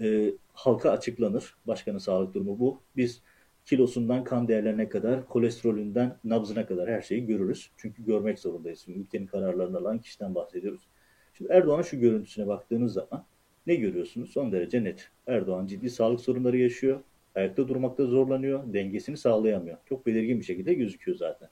[0.00, 1.54] e, halka açıklanır.
[1.66, 2.80] Başkanın sağlık durumu bu.
[2.96, 3.22] Biz
[3.66, 7.70] kilosundan kan değerlerine kadar, kolesterolünden nabzına kadar her şeyi görürüz.
[7.76, 8.84] Çünkü görmek zorundayız.
[8.88, 10.88] Ülkenin kararlarını alan kişiden bahsediyoruz.
[11.34, 13.24] Şimdi Erdoğan'ın şu görüntüsüne baktığınız zaman
[13.66, 14.30] ne görüyorsunuz?
[14.30, 15.10] Son derece net.
[15.26, 17.00] Erdoğan ciddi sağlık sorunları yaşıyor.
[17.34, 18.72] Ayakta durmakta zorlanıyor.
[18.72, 19.76] Dengesini sağlayamıyor.
[19.88, 21.48] Çok belirgin bir şekilde gözüküyor zaten.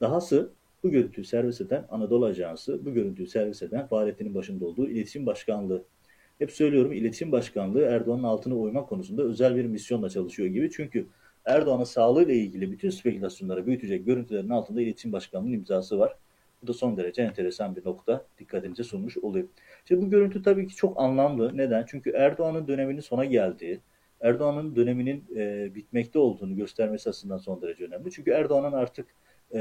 [0.00, 0.50] Dahası
[0.82, 5.84] bu görüntüyü servis eden Anadolu Ajansı, bu görüntüyü servis eden Fahrettin'in başında olduğu İletişim Başkanlığı.
[6.38, 10.70] Hep söylüyorum İletişim Başkanlığı Erdoğan'ın altına uyma konusunda özel bir misyonla çalışıyor gibi.
[10.70, 11.06] Çünkü
[11.44, 16.16] Erdoğan'ın sağlığıyla ilgili bütün spekülasyonları büyütecek görüntülerin altında İletişim Başkanlığı'nın imzası var.
[16.64, 19.48] Bu da son derece enteresan bir nokta dikkatinize sunmuş oluyor.
[19.84, 21.56] Şimdi bu görüntü tabii ki çok anlamlı.
[21.56, 21.84] Neden?
[21.88, 23.80] Çünkü Erdoğan'ın döneminin sona geldiği,
[24.20, 28.10] Erdoğan'ın döneminin e, bitmekte olduğunu göstermesi açısından son derece önemli.
[28.10, 29.06] Çünkü Erdoğan'ın artık
[29.54, 29.60] e,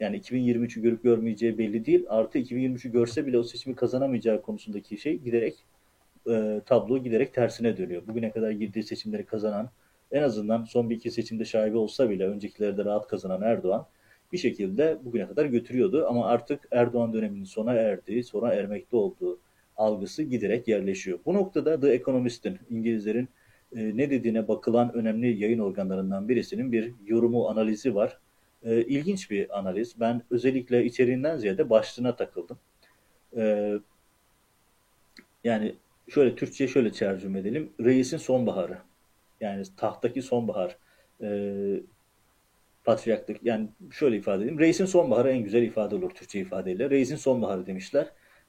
[0.00, 2.04] yani 2023'ü görüp görmeyeceği belli değil.
[2.08, 5.54] Artı 2023'ü görse bile o seçimi kazanamayacağı konusundaki şey giderek
[6.30, 8.02] e, tablo giderek tersine dönüyor.
[8.06, 9.70] Bugüne kadar girdiği seçimleri kazanan
[10.12, 13.86] en azından son bir iki seçimde şaibe olsa bile öncekilerde rahat kazanan Erdoğan
[14.32, 16.06] bir şekilde bugüne kadar götürüyordu.
[16.08, 19.38] Ama artık Erdoğan döneminin sona erdiği, sona ermekte olduğu
[19.76, 21.18] algısı giderek yerleşiyor.
[21.26, 23.28] Bu noktada The Economist'in, İngilizlerin
[23.76, 28.18] e, ne dediğine bakılan önemli yayın organlarından birisinin bir yorumu, analizi var.
[28.62, 30.00] E, ilginç bir analiz.
[30.00, 32.58] Ben özellikle içeriğinden ziyade başlığına takıldım.
[33.36, 33.74] E,
[35.44, 35.74] yani
[36.08, 37.72] şöyle Türkçe'ye şöyle tercüme edelim.
[37.80, 38.78] Reisin sonbaharı.
[39.40, 40.76] Yani tahttaki sonbahar.
[41.22, 41.28] E,
[42.88, 44.58] patriarklık yani şöyle ifade edeyim.
[44.58, 46.90] Reisin sonbaharı en güzel ifade olur Türkçe ifadeyle.
[46.90, 48.06] Reisin sonbaharı demişler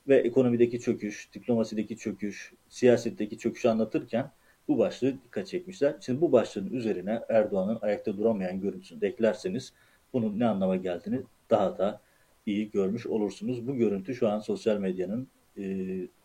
[0.07, 4.31] ve ekonomideki çöküş, diplomasideki çöküş, siyasetteki çöküşü anlatırken
[4.67, 5.95] bu başlığı dikkat çekmişler.
[6.01, 9.73] Şimdi bu başlığın üzerine Erdoğan'ın ayakta duramayan görüntüsünü eklerseniz
[10.13, 12.01] bunun ne anlama geldiğini daha da
[12.45, 13.67] iyi görmüş olursunuz.
[13.67, 15.63] Bu görüntü şu an sosyal medyanın e,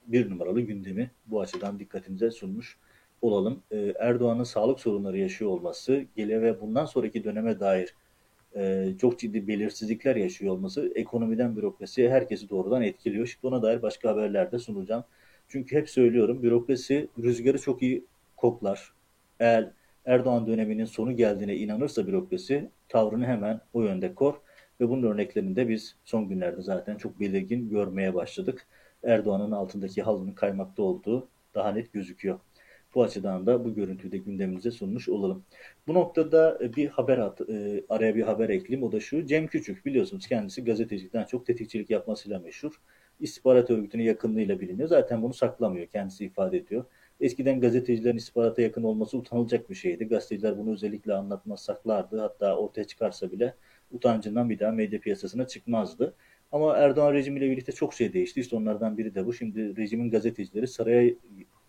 [0.06, 1.10] bir numaralı gündemi.
[1.26, 2.78] Bu açıdan dikkatinize sunmuş
[3.22, 3.62] olalım.
[3.70, 7.94] E, Erdoğan'ın sağlık sorunları yaşıyor olması, gele ve bundan sonraki döneme dair
[8.56, 13.26] e, çok ciddi belirsizlikler yaşıyor olması ekonomiden bürokrasiye herkesi doğrudan etkiliyor.
[13.26, 15.04] Şimdi ona dair başka haberlerde sunacağım.
[15.48, 18.04] Çünkü hep söylüyorum bürokrasi rüzgarı çok iyi
[18.36, 18.92] koklar.
[19.40, 19.70] Eğer
[20.04, 24.34] Erdoğan döneminin sonu geldiğine inanırsa bürokrasi tavrını hemen o yönde kor
[24.80, 28.66] ve bunun örneklerini de biz son günlerde zaten çok belirgin görmeye başladık.
[29.02, 32.40] Erdoğan'ın altındaki halının kaymakta olduğu daha net gözüküyor.
[32.94, 35.44] Bu açıdan da bu görüntüyü de gündemimize sunmuş olalım.
[35.86, 38.88] Bu noktada e, bir haber at, e, araya bir haber ekleyeyim.
[38.88, 39.26] O da şu.
[39.26, 42.80] Cem Küçük biliyorsunuz kendisi gazetecilikten çok tetikçilik yapmasıyla meşhur.
[43.20, 44.88] İstihbarat örgütüne yakınlığıyla biliniyor.
[44.88, 45.86] Zaten bunu saklamıyor.
[45.86, 46.84] Kendisi ifade ediyor.
[47.20, 50.04] Eskiden gazetecilerin istihbarata yakın olması utanılacak bir şeydi.
[50.04, 52.20] Gazeteciler bunu özellikle anlatmaz saklardı.
[52.20, 53.54] Hatta ortaya çıkarsa bile
[53.90, 56.14] utancından bir daha medya piyasasına çıkmazdı.
[56.52, 58.40] Ama Erdoğan rejimiyle birlikte çok şey değişti.
[58.40, 59.32] İşte onlardan biri de bu.
[59.32, 61.14] Şimdi rejimin gazetecileri saraya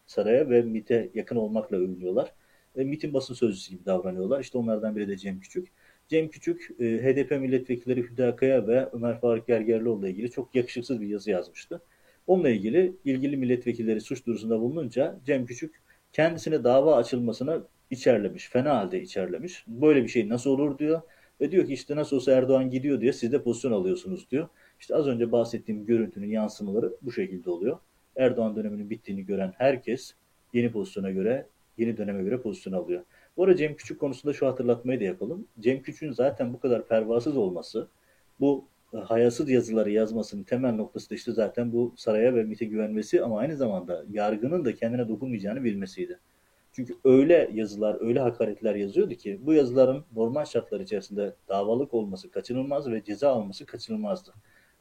[0.06, 2.34] saraya ve MIT'e yakın olmakla övünüyorlar.
[2.78, 4.39] Ve MIT'in basın sözcüsü gibi davranıyorlar.
[4.39, 5.68] İşte onlardan biri de Cem Küçük.
[6.08, 11.08] Cem Küçük, e, HDP milletvekilleri Hüda Kaya ve Ömer Faruk Gergerlioğlu'la ilgili çok yakışıksız bir
[11.08, 11.82] yazı yazmıştı.
[12.28, 15.82] Onunla ilgili ilgili milletvekilleri suç duyurusunda bulununca Cem Küçük
[16.13, 18.50] kendisine dava açılmasına içerlemiş.
[18.50, 19.63] Fena halde içerlemiş.
[19.68, 21.02] Böyle bir şey nasıl olur diyor.
[21.41, 24.48] Ve diyor ki işte nasıl olsa Erdoğan gidiyor diye siz de pozisyon alıyorsunuz diyor.
[24.80, 27.80] İşte az önce bahsettiğim görüntünün yansımaları bu şekilde oluyor.
[28.17, 30.13] Erdoğan döneminin bittiğini gören herkes
[30.54, 31.47] yeni pozisyona göre
[31.78, 33.04] yeni döneme göre pozisyon alıyor.
[33.38, 35.47] Bu arada Cem Küçük konusunda şu hatırlatmayı da yapalım.
[35.60, 37.88] Cem Küçük'ün zaten bu kadar pervasız olması,
[38.39, 43.23] bu e, hayasız yazıları yazmasının temel noktası da işte zaten bu saraya ve MIT'e güvenmesi
[43.23, 46.19] ama aynı zamanda yargının da kendine dokunmayacağını bilmesiydi.
[46.71, 52.91] Çünkü öyle yazılar, öyle hakaretler yazıyordu ki bu yazıların normal şartlar içerisinde davalık olması kaçınılmaz
[52.91, 54.34] ve ceza alması kaçınılmazdı.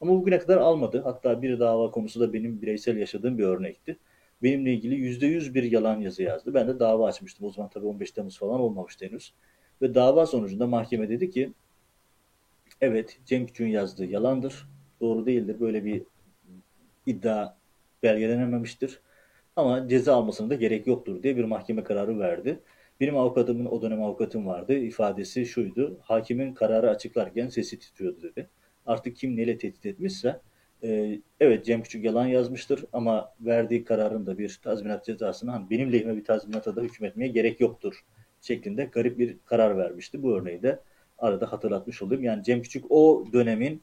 [0.05, 1.01] Ama bugüne kadar almadı.
[1.05, 3.99] Hatta bir dava konusu da benim bireysel yaşadığım bir örnekti.
[4.43, 6.55] Benimle ilgili yüzde yüz bir yalan yazı yazdı.
[6.55, 7.47] Ben de dava açmıştım.
[7.47, 9.35] O zaman tabii 15 Temmuz falan olmamıştı henüz.
[9.83, 11.53] Ve dava sonucunda mahkeme dedi ki
[12.81, 14.69] evet Cem Küçük'ün yazdığı yalandır.
[15.01, 15.61] Doğru değildir.
[15.61, 16.03] Böyle bir
[17.07, 17.55] iddia
[18.03, 19.01] belgelenememiştir.
[19.57, 22.61] Ama ceza almasına da gerek yoktur diye bir mahkeme kararı verdi.
[23.01, 24.75] Benim avukatımın o dönem avukatım vardı.
[24.75, 25.99] İfadesi şuydu.
[26.03, 28.49] Hakimin kararı açıklarken sesi titriyordu dedi.
[28.87, 30.41] Artık kim neyle tehdit etmişse
[30.83, 35.93] e, evet Cem Küçük yalan yazmıştır ama verdiği kararın da bir tazminat cezasını hani benim
[35.93, 38.05] lehime bir tazminata da hükmetmeye gerek yoktur
[38.41, 40.23] şeklinde garip bir karar vermişti.
[40.23, 40.81] Bu örneği de
[41.19, 42.25] arada hatırlatmış olayım.
[42.25, 43.83] Yani Cem Küçük o dönemin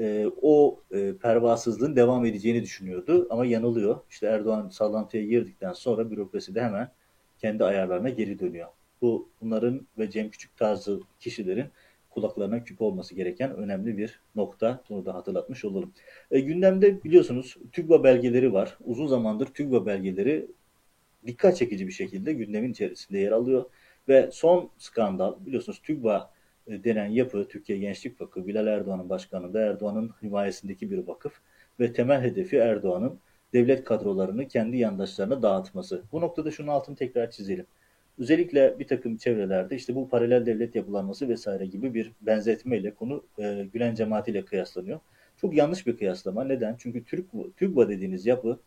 [0.00, 4.00] e, o e, pervasızlığın devam edeceğini düşünüyordu ama yanılıyor.
[4.10, 6.90] İşte Erdoğan sallantıya girdikten sonra bürokrasi de hemen
[7.38, 8.68] kendi ayarlarına geri dönüyor.
[9.02, 11.66] Bu bunların ve Cem Küçük tarzı kişilerin
[12.14, 14.84] kulaklarına küp olması gereken önemli bir nokta.
[14.88, 15.92] Bunu da hatırlatmış olalım.
[16.30, 18.78] E, gündemde biliyorsunuz TÜGVA belgeleri var.
[18.84, 20.46] Uzun zamandır TÜGVA belgeleri
[21.26, 23.64] dikkat çekici bir şekilde gündemin içerisinde yer alıyor.
[24.08, 26.30] Ve son skandal biliyorsunuz TÜGVA
[26.66, 31.32] e, denen yapı Türkiye Gençlik Vakfı Bilal Erdoğan'ın başkanında Erdoğan'ın himayesindeki bir vakıf
[31.80, 33.18] ve temel hedefi Erdoğan'ın
[33.52, 36.02] devlet kadrolarını kendi yandaşlarına dağıtması.
[36.12, 37.66] Bu noktada şunun altını tekrar çizelim.
[38.22, 43.66] Özellikle bir takım çevrelerde işte bu paralel devlet yapılanması vesaire gibi bir benzetmeyle konu e,
[43.72, 45.00] Gülen cemaatiyle kıyaslanıyor.
[45.36, 46.44] Çok yanlış bir kıyaslama.
[46.44, 46.76] Neden?
[46.78, 48.60] Çünkü Türk TÜGVA dediğiniz yapı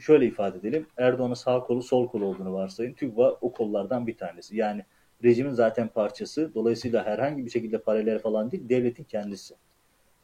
[0.00, 0.86] şöyle ifade edelim.
[0.96, 2.92] Erdoğan'ın sağ kolu sol kolu olduğunu varsayın.
[2.92, 4.56] TÜGVA o kollardan bir tanesi.
[4.56, 4.84] Yani
[5.24, 6.54] rejimin zaten parçası.
[6.54, 9.54] Dolayısıyla herhangi bir şekilde paralel falan değil, devletin kendisi.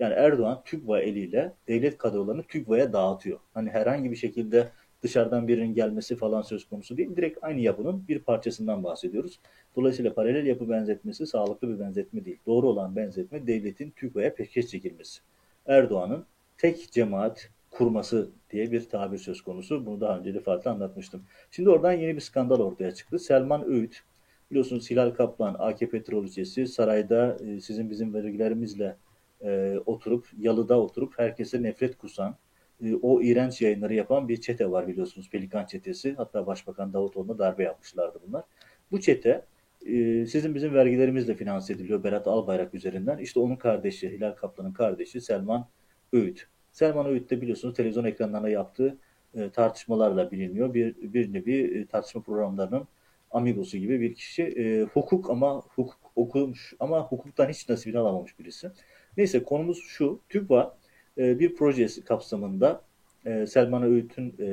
[0.01, 3.39] Yani Erdoğan TÜGVA eliyle devlet kadrolarını TÜGVA'ya dağıtıyor.
[3.55, 4.69] Hani herhangi bir şekilde
[5.03, 7.17] dışarıdan birinin gelmesi falan söz konusu değil.
[7.17, 9.41] Direkt aynı yapının bir parçasından bahsediyoruz.
[9.77, 12.39] Dolayısıyla paralel yapı benzetmesi sağlıklı bir benzetme değil.
[12.47, 15.21] Doğru olan benzetme devletin TÜGVA'ya peşkeş çekilmesi.
[15.67, 16.25] Erdoğan'ın
[16.59, 19.87] tek cemaat kurması diye bir tabir söz konusu.
[19.87, 21.23] Bunu daha önce de farklı anlatmıştım.
[21.51, 23.19] Şimdi oradan yeni bir skandal ortaya çıktı.
[23.19, 24.03] Selman Öğüt,
[24.51, 28.97] biliyorsunuz Hilal Kaplan, AK Petrolcesi sarayda e, sizin bizim vergilerimizle
[29.45, 32.37] e, oturup, yalıda oturup herkese nefret kusan,
[32.85, 35.31] e, o iğrenç yayınları yapan bir çete var biliyorsunuz.
[35.31, 36.15] Pelikan çetesi.
[36.15, 38.45] Hatta Başbakan Davutoğlu'na darbe yapmışlardı bunlar.
[38.91, 39.45] Bu çete
[39.87, 43.19] e, sizin bizim vergilerimizle finanse ediliyor Berat Albayrak üzerinden.
[43.19, 45.69] İşte onun kardeşi, Hilal Kaplan'ın kardeşi Selman
[46.13, 46.47] Öğüt.
[46.73, 48.99] Selman Öğüt de biliyorsunuz televizyon ekranlarına yaptığı
[49.35, 50.75] e, tartışmalarla biliniyor.
[50.75, 52.89] Bir, bir nevi e, tartışma programlarının
[53.31, 54.87] amigosu gibi bir kişi.
[54.93, 58.71] Hukuk ama hukuk okumuş ama hukuktan hiç nasibini alamamış birisi.
[59.17, 60.21] Neyse konumuz şu.
[60.29, 60.77] TÜGVA
[61.19, 62.83] e, bir projesi kapsamında
[63.25, 64.49] e, Selman Öğüt'ün e,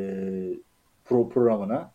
[1.05, 1.91] pro programına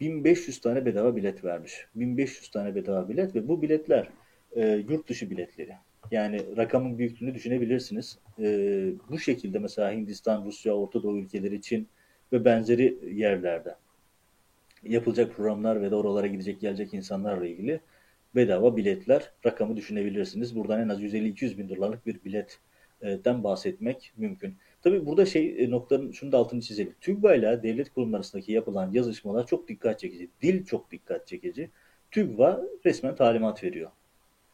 [0.00, 1.86] 1500 tane bedava bilet vermiş.
[1.94, 4.08] 1500 tane bedava bilet ve bu biletler
[4.56, 5.72] e, yurt dışı biletleri.
[6.10, 8.18] Yani rakamın büyüklüğünü düşünebilirsiniz.
[8.38, 8.44] E,
[9.08, 11.88] bu şekilde mesela Hindistan, Rusya, Orta Doğu ülkeleri için
[12.32, 13.74] ve benzeri yerlerde
[14.82, 17.80] yapılacak programlar ve de oralara gidecek gelecek insanlarla ilgili
[18.34, 20.56] bedava biletler rakamı düşünebilirsiniz.
[20.56, 22.58] Buradan en az 150-200 bin dolarlık bir bilet
[23.02, 24.54] den bahsetmek mümkün.
[24.82, 26.94] Tabii burada şey noktanın şunu da altını çizelim.
[27.00, 30.28] TÜGVA ile devlet kurumları arasındaki yapılan yazışmalar çok dikkat çekici.
[30.42, 31.70] Dil çok dikkat çekici.
[32.10, 33.90] TÜGVA resmen talimat veriyor.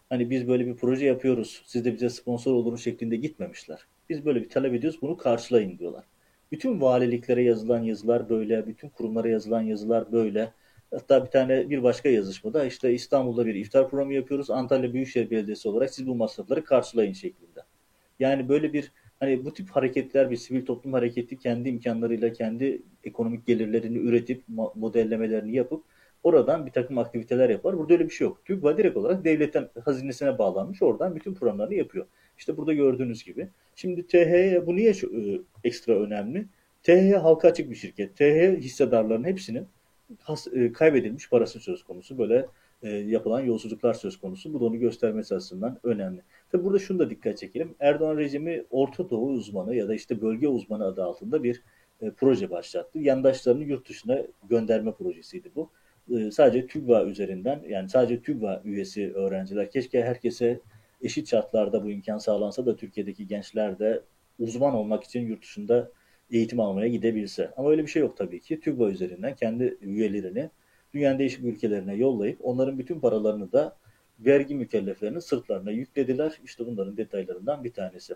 [0.08, 3.86] Hani biz böyle bir proje yapıyoruz, siz de bize sponsor olurun şeklinde gitmemişler.
[4.08, 6.04] Biz böyle bir talep ediyoruz, bunu karşılayın diyorlar.
[6.52, 10.52] Bütün valiliklere yazılan yazılar böyle, bütün kurumlara yazılan yazılar böyle.
[10.90, 14.50] Hatta bir tane bir başka yazışmada işte İstanbul'da bir iftar programı yapıyoruz.
[14.50, 17.60] Antalya Büyükşehir Belediyesi olarak siz bu masrafları karşılayın şeklinde.
[18.18, 23.46] Yani böyle bir hani bu tip hareketler bir sivil toplum hareketi kendi imkanlarıyla kendi ekonomik
[23.46, 24.44] gelirlerini üretip
[24.74, 25.84] modellemelerini yapıp
[26.22, 27.78] oradan bir takım aktiviteler yapar.
[27.78, 28.44] Burada öyle bir şey yok.
[28.44, 32.06] TÜGVA direkt olarak devletten hazinesine bağlanmış oradan bütün programlarını yapıyor.
[32.38, 33.48] İşte burada gördüğünüz gibi.
[33.76, 36.46] Şimdi THY bu niye e, ekstra önemli?
[36.82, 38.16] THY halka açık bir şirket.
[38.16, 39.66] THY hissedarların hepsinin
[40.52, 42.18] e, kaybedilmiş parası söz konusu.
[42.18, 42.46] Böyle
[42.84, 44.54] e, yapılan yolsuzluklar söz konusu.
[44.54, 46.22] Bu da onu göstermesi açısından önemli.
[46.52, 47.74] Tabi burada şunu da dikkat çekelim.
[47.80, 51.62] Erdoğan rejimi Orta Doğu uzmanı ya da işte bölge uzmanı adı altında bir
[52.00, 52.98] e, proje başlattı.
[52.98, 55.70] Yandaşlarını yurt dışına gönderme projesiydi bu.
[56.10, 59.70] E, sadece TÜGVA üzerinden yani sadece TÜGVA üyesi öğrenciler.
[59.70, 60.60] Keşke herkese
[61.02, 64.02] eşit şartlarda bu imkan sağlansa da Türkiye'deki gençler de
[64.38, 65.90] uzman olmak için yurt dışında
[66.30, 67.50] eğitim almaya gidebilse.
[67.56, 68.60] Ama öyle bir şey yok tabii ki.
[68.60, 70.50] TÜGVA üzerinden kendi üyelerini
[70.94, 73.76] dünyanın değişik ülkelerine yollayıp onların bütün paralarını da
[74.18, 76.40] vergi mükelleflerinin sırtlarına yüklediler.
[76.44, 78.14] İşte bunların detaylarından bir tanesi.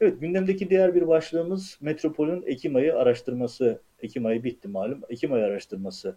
[0.00, 3.80] Evet gündemdeki diğer bir başlığımız Metropol'ün Ekim ayı araştırması.
[4.02, 5.00] Ekim ayı bitti malum.
[5.08, 6.16] Ekim ayı araştırması.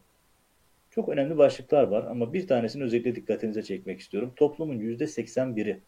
[0.89, 4.34] Çok önemli başlıklar var ama bir tanesini özellikle dikkatinize çekmek istiyorum.
[4.36, 5.82] Toplumun %81'i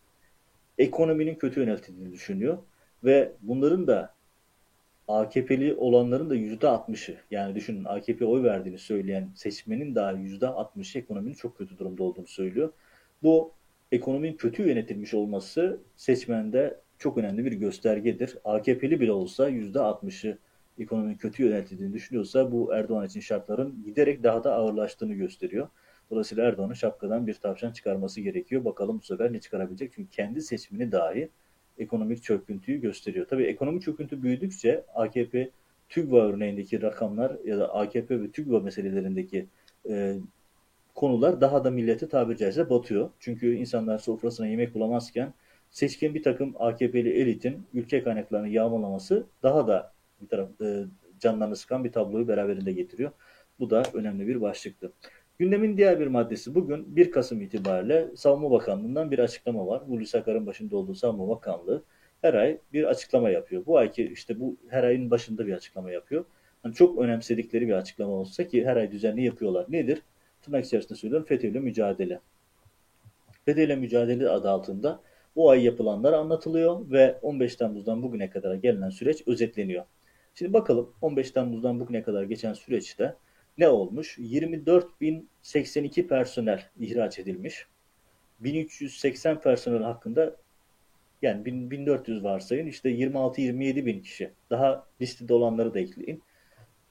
[0.77, 2.57] ekonominin kötü yönetildiğini düşünüyor
[3.03, 4.16] ve bunların da
[5.07, 11.57] AKP'li olanların da %60'ı yani düşünün AKP oy verdiğini söyleyen seçmenin daha %60'ı ekonominin çok
[11.57, 12.73] kötü durumda olduğunu söylüyor.
[13.23, 13.51] Bu
[13.91, 18.37] ekonominin kötü yönetilmiş olması seçmende çok önemli bir göstergedir.
[18.43, 20.37] AKP'li bile olsa %60'ı
[20.79, 25.67] ekonominin kötü yönetildiğini düşünüyorsa bu Erdoğan için şartların giderek daha da ağırlaştığını gösteriyor.
[26.11, 28.65] Dolayısıyla Erdoğan'ın şapkadan bir tavşan çıkarması gerekiyor.
[28.65, 29.91] Bakalım bu sefer ne çıkarabilecek?
[29.95, 31.29] Çünkü kendi seçimini dahi
[31.77, 33.27] ekonomik çöküntüyü gösteriyor.
[33.29, 35.49] Tabii ekonomik çöküntü büyüdükçe AKP
[35.89, 39.47] TÜGVA örneğindeki rakamlar ya da AKP ve TÜGVA meselelerindeki
[39.89, 40.15] e,
[40.95, 43.09] konular daha da millete tabiri caizse batıyor.
[43.19, 45.33] Çünkü insanlar sofrasına yemek bulamazken
[45.69, 50.85] seçkin bir takım AKP'li elitin ülke kaynaklarını yağmalaması daha da bir taraf e,
[51.19, 53.11] canlarını sıkan bir tabloyu beraberinde getiriyor.
[53.59, 54.91] Bu da önemli bir başlıktı.
[55.39, 59.81] Gündemin diğer bir maddesi bugün 1 Kasım itibariyle Savunma Bakanlığı'ndan bir açıklama var.
[59.87, 61.83] Hulusi Akar'ın başında olduğu Savunma Bakanlığı
[62.21, 63.65] her ay bir açıklama yapıyor.
[63.65, 66.25] Bu ayki işte bu her ayın başında bir açıklama yapıyor.
[66.65, 69.65] Yani çok önemsedikleri bir açıklama olsa ki her ay düzenli yapıyorlar.
[69.69, 70.01] Nedir?
[70.41, 72.19] Tırnak içerisinde söylüyorum FETÖ'yle mücadele.
[73.45, 74.99] FETÖ'yle mücadele adı altında
[75.35, 79.85] bu ay yapılanlar anlatılıyor ve 15 Temmuz'dan bugüne kadar gelinen süreç özetleniyor.
[80.35, 83.15] Şimdi bakalım 15 Temmuz'dan bugüne kadar geçen süreçte
[83.57, 84.17] ne olmuş?
[84.17, 87.65] 24.082 personel ihraç edilmiş.
[88.39, 90.35] 1380 personel hakkında
[91.21, 94.31] yani 1400 varsayın işte 26-27 bin kişi.
[94.49, 96.23] Daha listede olanları da ekleyin.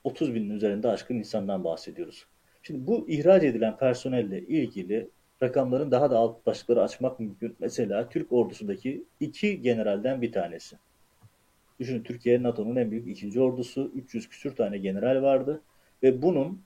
[0.04, 2.26] 30 binin üzerinde aşkın insandan bahsediyoruz.
[2.62, 5.08] Şimdi bu ihraç edilen personelle ilgili
[5.42, 7.56] rakamların daha da alt başlıkları açmak mümkün.
[7.58, 10.76] Mesela Türk ordusundaki iki generalden bir tanesi.
[11.80, 13.92] Düşünün Türkiye NATO'nun en büyük ikinci ordusu.
[13.94, 15.62] 300 küsür tane general vardı.
[16.02, 16.62] Ve bunun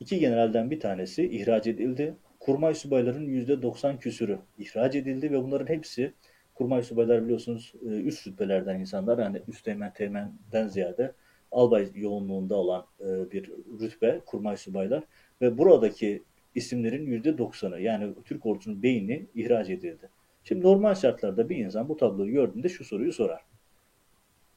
[0.00, 2.16] iki generalden bir tanesi ihraç edildi.
[2.40, 6.12] Kurmay subayların %90 küsürü ihraç edildi ve bunların hepsi
[6.54, 9.18] kurmay subaylar biliyorsunuz e, üst rütbelerden insanlar.
[9.18, 11.12] Yani üsteğmen teğmenden ziyade
[11.52, 15.04] albay yoğunluğunda olan e, bir rütbe kurmay subaylar
[15.40, 16.22] ve buradaki
[16.54, 20.10] isimlerin %90'ı yani Türk ordusunun beyni ihraç edildi.
[20.44, 23.40] Şimdi normal şartlarda bir insan bu tabloyu gördüğünde şu soruyu sorar.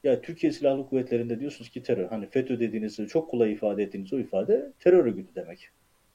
[0.04, 2.08] Ya Türkiye Silahlı Kuvvetleri'nde diyorsunuz ki terör.
[2.08, 5.70] Hani FETÖ dediğiniz çok kolay ifade ettiğiniz o ifade terör örgütü demek.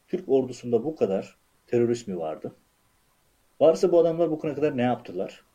[0.08, 2.56] Türk ordusunda bu kadar terörist mi vardı?
[3.60, 5.46] Varsa bu adamlar bugüne kadar ne yaptılar?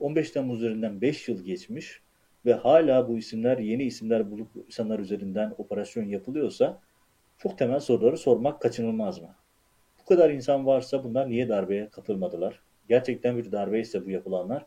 [0.00, 2.02] 15 Temmuz üzerinden 5 yıl geçmiş
[2.46, 6.80] ve hala bu isimler yeni isimler bulup insanlar üzerinden operasyon yapılıyorsa
[7.38, 9.34] çok temel soruları sormak kaçınılmaz mı?
[10.00, 12.62] Bu kadar insan varsa bunlar niye darbeye katılmadılar?
[12.88, 14.66] Gerçekten bir darbe ise bu yapılanlar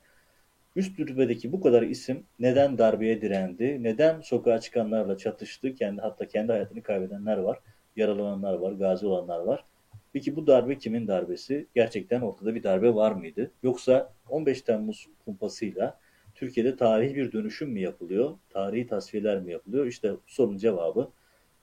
[0.75, 6.51] Üst rütbedeki bu kadar isim neden darbeye direndi, neden sokağa çıkanlarla çatıştı, kendi hatta kendi
[6.51, 7.59] hayatını kaybedenler var,
[7.95, 9.65] yaralananlar var, gazi olanlar var.
[10.13, 11.67] Peki bu darbe kimin darbesi?
[11.75, 13.51] Gerçekten ortada bir darbe var mıydı?
[13.63, 15.99] Yoksa 15 Temmuz kumpasıyla
[16.35, 18.37] Türkiye'de tarihi bir dönüşüm mü yapılıyor?
[18.49, 19.85] Tarihi tasfiyeler mi yapılıyor?
[19.85, 21.11] İşte sorunun cevabı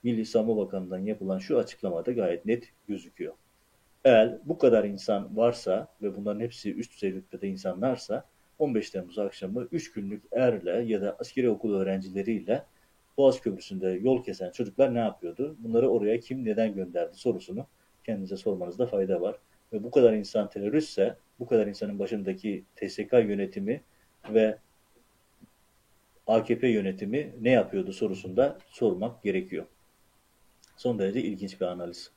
[0.03, 3.33] Milli Savunma Bakanı'ndan yapılan şu açıklamada gayet net gözüküyor.
[4.03, 8.25] Eğer bu kadar insan varsa ve bunların hepsi üst düzey rütbede insanlarsa
[8.59, 12.63] 15 Temmuz akşamı 3 günlük erle ya da askeri okul öğrencileriyle
[13.17, 15.55] Boğaz Köprüsü'nde yol kesen çocuklar ne yapıyordu?
[15.59, 17.65] Bunları oraya kim neden gönderdi sorusunu
[18.05, 19.35] kendinize sormanızda fayda var.
[19.73, 23.81] Ve bu kadar insan teröristse bu kadar insanın başındaki TSK yönetimi
[24.29, 24.57] ve
[26.27, 29.65] AKP yönetimi ne yapıyordu sorusunda sormak gerekiyor.
[30.77, 32.11] Son derece ilginç bir analiz.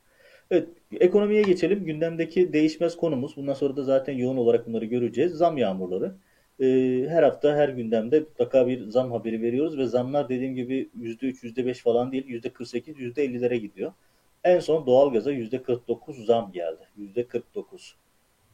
[0.51, 0.69] Evet,
[1.01, 1.85] ekonomiye geçelim.
[1.85, 3.37] Gündemdeki değişmez konumuz.
[3.37, 5.33] Bundan sonra da zaten yoğun olarak bunları göreceğiz.
[5.33, 6.15] Zam yağmurları.
[6.61, 11.45] Ee, her hafta her gündemde mutlaka bir zam haberi veriyoruz ve zamlar dediğim gibi %3,
[11.45, 13.93] %5 falan değil %48, %50'lere gidiyor.
[14.45, 16.83] En son doğalgaza %49 zam geldi.
[16.97, 17.97] %49.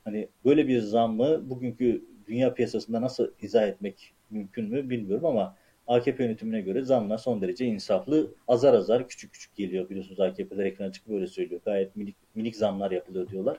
[0.05, 6.25] Hani böyle bir zammı bugünkü dünya piyasasında nasıl izah etmek mümkün mü bilmiyorum ama AKP
[6.25, 8.31] yönetimine göre zamlar son derece insaflı.
[8.49, 11.61] Azar azar küçük küçük geliyor biliyorsunuz AKP'ler ekrana çıkıp böyle söylüyor.
[11.65, 13.59] Gayet minik, minik zamlar yapılıyor diyorlar.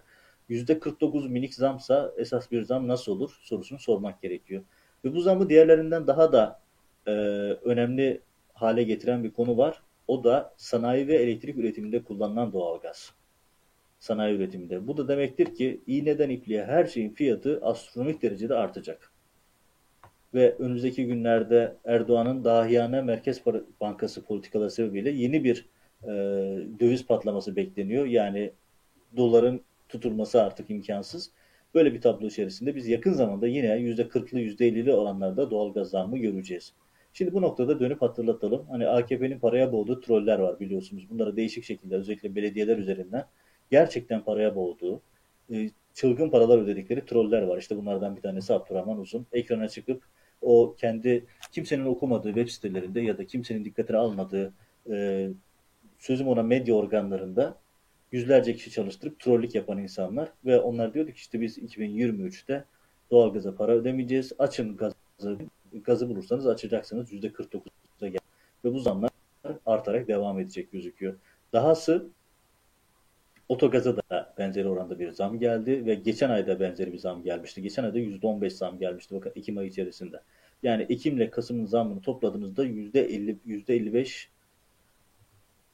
[0.50, 4.64] %49 minik zamsa esas bir zam nasıl olur sorusunu sormak gerekiyor.
[5.06, 6.60] Ve bu zamı diğerlerinden daha da
[7.08, 7.12] e,
[7.64, 8.22] önemli
[8.54, 9.82] hale getiren bir konu var.
[10.08, 13.14] O da sanayi ve elektrik üretiminde kullanılan doğalgaz.
[14.00, 14.88] Sanayi üretiminde.
[14.88, 19.12] Bu da demektir ki iğneden ipliğe her şeyin fiyatı astronomik derecede artacak.
[20.34, 23.42] Ve önümüzdeki günlerde Erdoğan'ın dahiyane Merkez
[23.82, 25.66] Bankası politikaları sebebiyle yeni bir
[26.04, 26.08] e,
[26.80, 28.06] döviz patlaması bekleniyor.
[28.06, 28.52] Yani
[29.18, 31.32] doların tutulması artık imkansız.
[31.76, 36.74] Böyle bir tablo içerisinde biz yakın zamanda yine %40'lı %50'li oranlarda doğal gaz zammı göreceğiz.
[37.14, 38.66] Şimdi bu noktada dönüp hatırlatalım.
[38.70, 41.10] Hani AKP'nin paraya boğduğu troller var biliyorsunuz.
[41.10, 43.26] Bunları değişik şekilde özellikle belediyeler üzerinden
[43.72, 45.02] gerçekten paraya boğduğu,
[45.54, 47.58] e, çılgın paralar ödedikleri troller var.
[47.58, 49.26] İşte bunlardan bir tanesi Abdurrahman Uzun.
[49.34, 50.04] Ekrana çıkıp
[50.42, 54.54] o kendi kimsenin okumadığı web sitelerinde ya da kimsenin dikkatine almadığı
[54.92, 55.28] e,
[56.00, 57.58] sözüm ona medya organlarında
[58.12, 62.66] yüzlerce kişi çalıştırıp trollük yapan insanlar ve onlar diyordu ki işte biz 2023'te
[63.12, 64.34] doğalgaza para ödemeyeceğiz.
[64.40, 64.96] Açın gazı,
[65.74, 68.20] gazı bulursanız açacaksınız %49'a gel.
[68.66, 69.12] Ve bu zamlar
[69.66, 71.16] artarak devam edecek gözüküyor.
[71.54, 72.10] Dahası
[73.50, 77.62] otogaza da benzeri oranda bir zam geldi ve geçen ayda benzeri bir zam gelmişti.
[77.62, 80.22] Geçen ayda %15 zam gelmişti bakın Ekim ayı içerisinde.
[80.64, 84.28] Yani Ekim ile Kasım'ın zammını topladığınızda %50, %55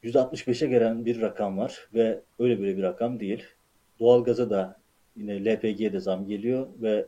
[0.06, 3.44] %65'e gelen bir rakam var ve öyle böyle bir rakam değil.
[4.00, 4.80] Doğalgaza da
[5.16, 7.06] yine LPG'ye de zam geliyor ve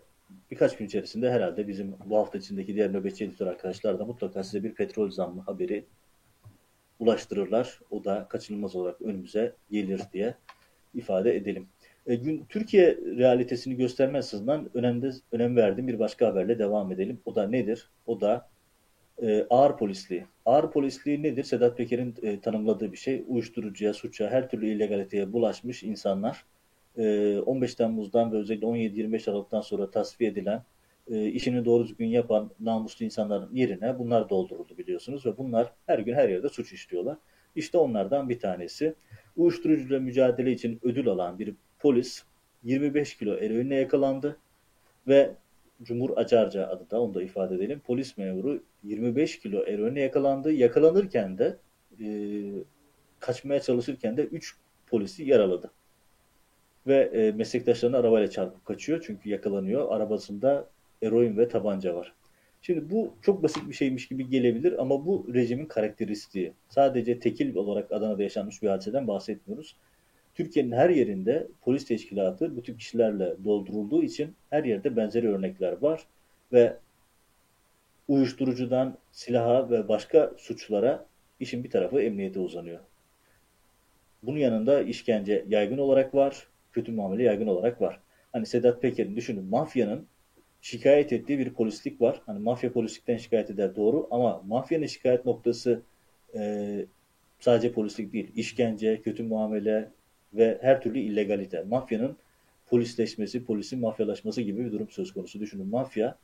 [0.52, 4.64] birkaç gün içerisinde herhalde bizim bu hafta içindeki diğer nöbetçi editör arkadaşlar da mutlaka size
[4.64, 5.86] bir petrol zammı haberi
[7.00, 7.80] ulaştırırlar.
[7.91, 10.36] O da kaçınılmaz olarak önümüze gelir diye
[10.93, 11.68] ifade edelim.
[12.08, 17.22] E, gün Türkiye realitesini gösterme açısından önemli, önem verdiğim bir başka haberle devam edelim.
[17.26, 17.89] O da nedir?
[18.06, 18.50] O da
[19.22, 20.26] e, ağır polisliği.
[20.45, 21.43] Ağır polisliği nedir?
[21.43, 23.24] Sedat Peker'in e, tanımladığı bir şey.
[23.28, 26.45] Uyuşturucuya, suça, her türlü illegaliteye bulaşmış insanlar
[26.97, 30.63] e, 15 Temmuz'dan ve özellikle 17-25 Aralık'tan sonra tasfiye edilen
[31.11, 36.13] e, işini doğru düzgün yapan namuslu insanların yerine bunlar dolduruldu biliyorsunuz ve bunlar her gün
[36.13, 37.18] her yerde suç işliyorlar.
[37.55, 38.95] İşte onlardan bir tanesi.
[39.38, 42.24] Uyuşturucuyla mücadele için ödül alan bir polis
[42.63, 44.38] 25 kilo eroinle yakalandı
[45.07, 45.32] ve
[45.84, 47.82] Cumhur Acarca adı da onu da ifade edelim.
[47.86, 50.51] Polis memuru 25 kilo eroinle yakalandı.
[50.51, 51.57] Yakalanırken de
[52.01, 52.07] e,
[53.19, 54.55] kaçmaya çalışırken de 3
[54.88, 55.71] polisi yaraladı.
[56.88, 59.03] Ve e, meslektaşlarını arabayla çarpıp kaçıyor.
[59.07, 59.91] Çünkü yakalanıyor.
[59.91, 60.67] Arabasında
[61.01, 62.13] eroin ve tabanca var.
[62.61, 66.53] Şimdi bu çok basit bir şeymiş gibi gelebilir ama bu rejimin karakteristiği.
[66.69, 69.75] Sadece tekil olarak Adana'da yaşanmış bir hadiseden bahsetmiyoruz.
[70.36, 76.07] Türkiye'nin her yerinde polis teşkilatı bu tip kişilerle doldurulduğu için her yerde benzeri örnekler var
[76.53, 76.78] ve
[78.08, 81.05] uyuşturucudan silaha ve başka suçlara
[81.39, 82.80] işin bir tarafı emniyete uzanıyor.
[84.24, 87.99] Bunun yanında işkence yaygın olarak var, kötü muamele yaygın olarak var.
[88.32, 90.08] Hani Sedat Peker'in düşünün mafyanın
[90.62, 92.22] şikayet ettiği bir polislik var.
[92.26, 95.82] Hani mafya polislikten şikayet eder doğru ama mafyanın şikayet noktası
[96.36, 96.86] e,
[97.39, 98.32] sadece polislik değil.
[98.36, 99.89] İşkence, kötü muamele
[100.34, 101.64] ve her türlü illegalite.
[101.64, 102.18] Mafyanın
[102.70, 105.39] polisleşmesi, polisin mafyalaşması gibi bir durum söz konusu.
[105.39, 106.18] Düşünün mafya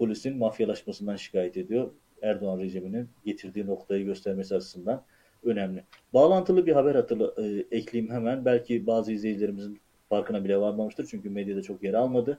[0.00, 1.90] polisin mafyalaşmasından şikayet ediyor.
[2.22, 5.04] Erdoğan rejiminin getirdiği noktayı göstermesi açısından
[5.44, 5.84] önemli.
[6.14, 8.44] Bağlantılı bir haber hatırla, e, ekleyeyim hemen.
[8.44, 12.38] Belki bazı izleyicilerimizin farkına bile varmamıştır çünkü medyada çok yer almadı.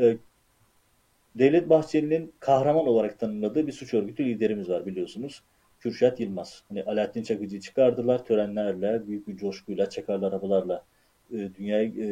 [0.00, 0.16] E,
[1.34, 5.42] Devlet Bahçeli'nin kahraman olarak tanımladığı bir suç örgütü liderimiz var biliyorsunuz.
[5.80, 6.62] Kürşat Yılmaz.
[6.68, 10.84] Hani Alaaddin Çakıcı'yı çıkardılar törenlerle, büyük bir coşkuyla, çakarlı arabalarla
[11.32, 12.08] e, dünyayı e,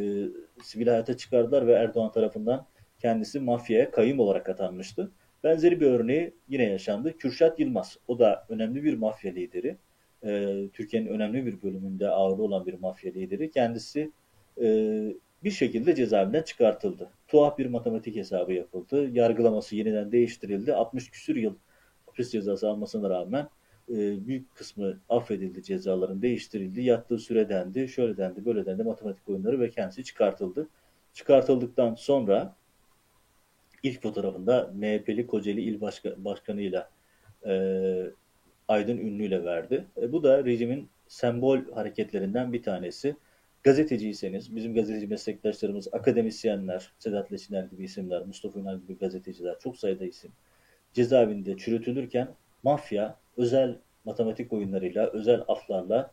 [0.62, 2.66] sivil hayata çıkardılar ve Erdoğan tarafından
[2.98, 5.10] kendisi mafyaya kayım olarak atanmıştı.
[5.44, 7.16] Benzeri bir örneği yine yaşandı.
[7.18, 7.96] Kürşat Yılmaz.
[8.08, 9.76] O da önemli bir mafya lideri.
[10.24, 13.50] E, Türkiye'nin önemli bir bölümünde ağırlı olan bir mafya lideri.
[13.50, 14.10] Kendisi
[14.60, 14.66] e,
[15.44, 17.10] bir şekilde cezaevinden çıkartıldı.
[17.28, 19.10] Tuhaf bir matematik hesabı yapıldı.
[19.12, 20.74] Yargılaması yeniden değiştirildi.
[20.74, 21.54] 60 küsür yıl
[22.06, 23.48] hapis cezası almasına rağmen
[23.88, 26.82] e, büyük kısmı affedildi cezaların değiştirildi.
[26.82, 30.68] Yattığı süre dendi, şöyle dendi, böyle dendi matematik oyunları ve kendisi çıkartıldı.
[31.12, 32.56] Çıkartıldıktan sonra
[33.82, 36.90] ilk fotoğrafında MHP'li Kocaeli İl Başka, Başkanı'yla
[37.46, 37.52] e,
[38.68, 39.84] Aydın Ünlü'yle verdi.
[40.02, 43.16] E, bu da rejimin sembol hareketlerinden bir tanesi.
[43.62, 50.04] Gazeteciyseniz, bizim gazeteci meslektaşlarımız, akademisyenler, Sedat Leşiner gibi isimler, Mustafa Ünal gibi gazeteciler, çok sayıda
[50.04, 50.32] isim
[50.96, 52.28] cezaevinde çürütülürken
[52.62, 56.10] mafya özel matematik oyunlarıyla, özel aflarla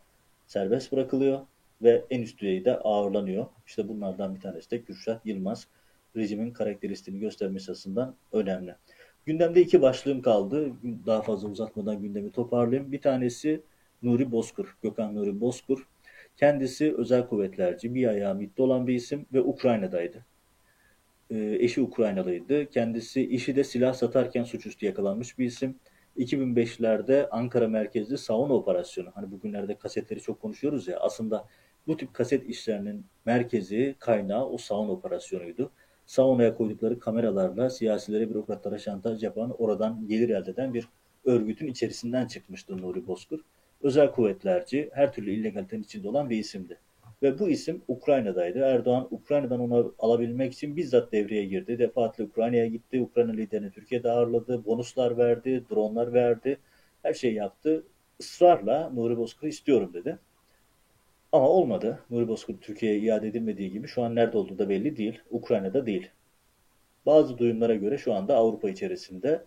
[0.48, 1.40] serbest bırakılıyor
[1.82, 3.46] ve en üst düzeyde ağırlanıyor.
[3.68, 5.68] İşte bunlardan bir tanesi de Kürşat Yılmaz.
[6.16, 8.76] Rejimin karakteristiğini göstermesi açısından önemli.
[9.26, 10.72] Gündemde iki başlığım kaldı.
[11.06, 12.92] Daha fazla uzatmadan gündemi toparlayayım.
[12.92, 13.62] Bir tanesi
[14.02, 15.88] Nuri Bozkur, Gökhan Nuri Bozkur.
[16.38, 20.26] Kendisi özel kuvvetlerci, bir ayağı MİT'te olan bir isim ve Ukrayna'daydı.
[21.30, 22.70] E, eşi Ukraynalıydı.
[22.70, 25.76] Kendisi işi de silah satarken suçüstü yakalanmış bir isim.
[26.18, 29.10] 2005'lerde Ankara merkezli Sauna operasyonu.
[29.16, 31.00] Hani bugünlerde kasetleri çok konuşuyoruz ya.
[31.00, 31.48] Aslında
[31.88, 35.72] bu tip kaset işlerinin merkezi, kaynağı o Sauna operasyonuydu.
[36.06, 40.88] Sauna'ya koydukları kameralarla siyasilere, bürokratlara şantaj yapan, oradan gelir elde eden bir
[41.26, 43.42] örgütün içerisinden çıkmıştı Nuri Bozkır.
[43.82, 46.80] özel kuvvetlerci, her türlü illegalitenin içinde olan bir isimdi.
[47.24, 48.60] Ve bu isim Ukrayna'daydı.
[48.60, 51.80] Erdoğan Ukrayna'dan onu alabilmek için bizzat devreye girdi.
[51.80, 53.02] Defaatle Ukrayna'ya gitti.
[53.02, 54.66] Ukrayna liderini Türkiye'de ağırladı.
[54.66, 56.58] Bonuslar verdi, dronlar verdi.
[57.04, 57.84] Her şeyi yaptı.
[58.20, 60.20] Israrla Nuri Bozkır'ı istiyorum dedi.
[61.34, 62.00] Ama olmadı.
[62.10, 65.20] Nuri Bozkır Türkiye'ye iade edilmediği gibi şu an nerede olduğu da belli değil.
[65.32, 66.10] Ukrayna'da değil.
[67.06, 69.44] Bazı duyumlara göre şu anda Avrupa içerisinde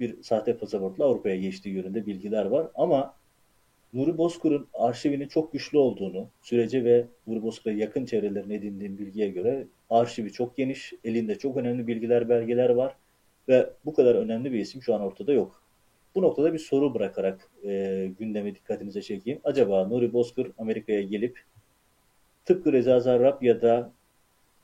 [0.00, 2.66] bir sahte pasaportla Avrupa'ya geçtiği yönünde bilgiler var.
[2.74, 3.14] Ama
[3.92, 9.66] Nuri Bozkur'un arşivinin çok güçlü olduğunu, sürece ve Nuri Bozkur'a yakın çevrelerin edindiğim bilgiye göre
[9.90, 12.96] arşivi çok geniş, elinde çok önemli bilgiler, belgeler var
[13.48, 15.62] ve bu kadar önemli bir isim şu an ortada yok.
[16.14, 19.40] Bu noktada bir soru bırakarak e, gündeme dikkatinize çekeyim.
[19.44, 21.44] Acaba Nuri Bozkur Amerika'ya gelip
[22.44, 23.92] tıpkı Reza Zarrab ya da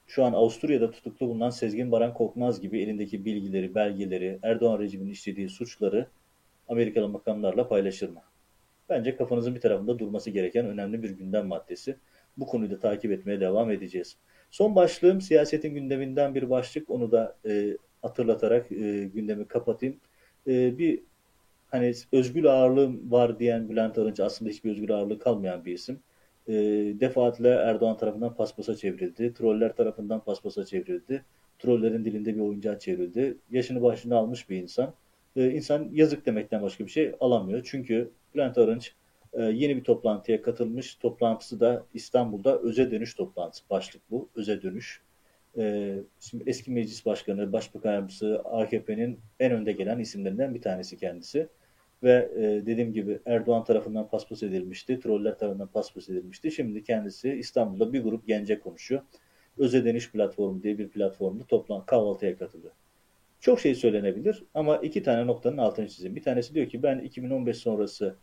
[0.07, 5.49] şu an Avusturya'da tutuklu bulunan Sezgin Baran Korkmaz gibi elindeki bilgileri, belgeleri, Erdoğan rejiminin işlediği
[5.49, 6.07] suçları
[6.69, 8.23] Amerikalı makamlarla paylaşır mı?
[8.89, 11.97] Bence kafanızın bir tarafında durması gereken önemli bir gündem maddesi.
[12.37, 14.17] Bu konuyu da takip etmeye devam edeceğiz.
[14.51, 16.91] Son başlığım siyasetin gündeminden bir başlık.
[16.91, 20.01] Onu da e, hatırlatarak e, gündemi kapatayım.
[20.47, 21.03] E, bir
[21.75, 26.01] hani özgür ağırlığım var diyen Bülent Arınç aslında hiçbir özgür ağırlığı kalmayan bir isim.
[26.49, 26.53] E,
[27.01, 29.35] defaatle Erdoğan tarafından paspasa çevrildi.
[29.35, 31.25] Troller tarafından paspasa çevrildi.
[31.59, 33.37] Trollerin dilinde bir oyuncağa çevrildi.
[33.51, 34.95] Yaşını başına almış bir insan.
[35.37, 37.63] E, insan yazık demekten başka bir şey alamıyor.
[37.65, 38.93] Çünkü Bülent Arınç
[39.33, 40.95] e, yeni bir toplantıya katılmış.
[40.95, 43.65] Toplantısı da İstanbul'da öze dönüş toplantısı.
[43.71, 44.29] Başlık bu.
[44.37, 45.03] Öze dönüş.
[45.59, 51.49] E, şimdi eski meclis başkanı, başbakan yardımcısı AKP'nin en önde gelen isimlerinden bir tanesi kendisi.
[52.03, 55.01] Ve e, dediğim gibi Erdoğan tarafından paspas edilmişti.
[55.01, 56.51] Troller tarafından paspas edilmişti.
[56.51, 59.03] Şimdi kendisi İstanbul'da bir grup gence konuşuyor.
[59.59, 62.73] Öze Dönüş Platformu diye bir platformda toplan kahvaltıya katılıyor.
[63.41, 66.17] Çok şey söylenebilir ama iki tane noktanın altını çizeyim.
[66.17, 68.15] Bir tanesi diyor ki ben 2015 sonrası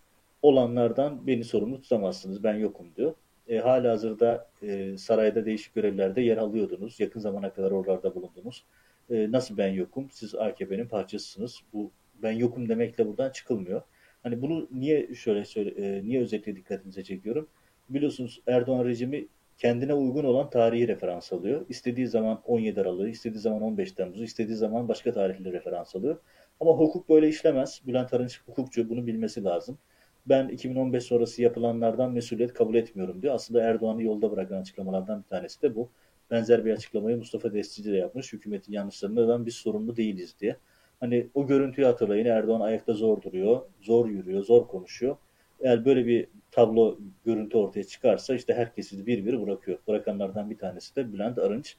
[0.41, 2.43] olanlardan beni sorumlu tutamazsınız.
[2.43, 3.13] Ben yokum diyor.
[3.47, 6.99] E, hala hazırda e, sarayda değişik görevlerde yer alıyordunuz.
[6.99, 8.65] Yakın zamana kadar oralarda bulundunuz.
[9.09, 10.11] E, nasıl ben yokum?
[10.11, 11.59] Siz AKP'nin parçasısınız.
[11.73, 11.91] Bu
[12.23, 13.81] ben yokum demekle buradan çıkılmıyor.
[14.23, 17.47] Hani bunu niye şöyle söyle, e, niye özellikle dikkatinize çekiyorum?
[17.89, 21.65] Biliyorsunuz Erdoğan rejimi kendine uygun olan tarihi referans alıyor.
[21.69, 26.17] İstediği zaman 17 Aralık'ı, istediği zaman 15 Temmuz'u, istediği zaman başka tarihleri referans alıyor.
[26.59, 27.81] Ama hukuk böyle işlemez.
[27.87, 29.77] Bülent Arınç hukukçu bunu bilmesi lazım.
[30.25, 33.35] Ben 2015 sonrası yapılanlardan mesuliyet kabul etmiyorum diyor.
[33.35, 35.89] Aslında Erdoğan'ı yolda bırakan açıklamalardan bir tanesi de bu.
[36.31, 38.33] Benzer bir açıklamayı Mustafa Destici de yapmış.
[38.33, 40.57] Hükümetin yanlışlarından biz sorumlu değiliz diye.
[41.01, 42.25] Hani o görüntüyü hatırlayın.
[42.25, 45.17] Erdoğan ayakta zor duruyor, zor yürüyor, zor konuşuyor.
[45.61, 49.77] Eğer böyle bir tablo görüntü ortaya çıkarsa işte herkesi bir bir bırakıyor.
[49.87, 51.75] Bırakanlardan bir tanesi de Bülent Arınç.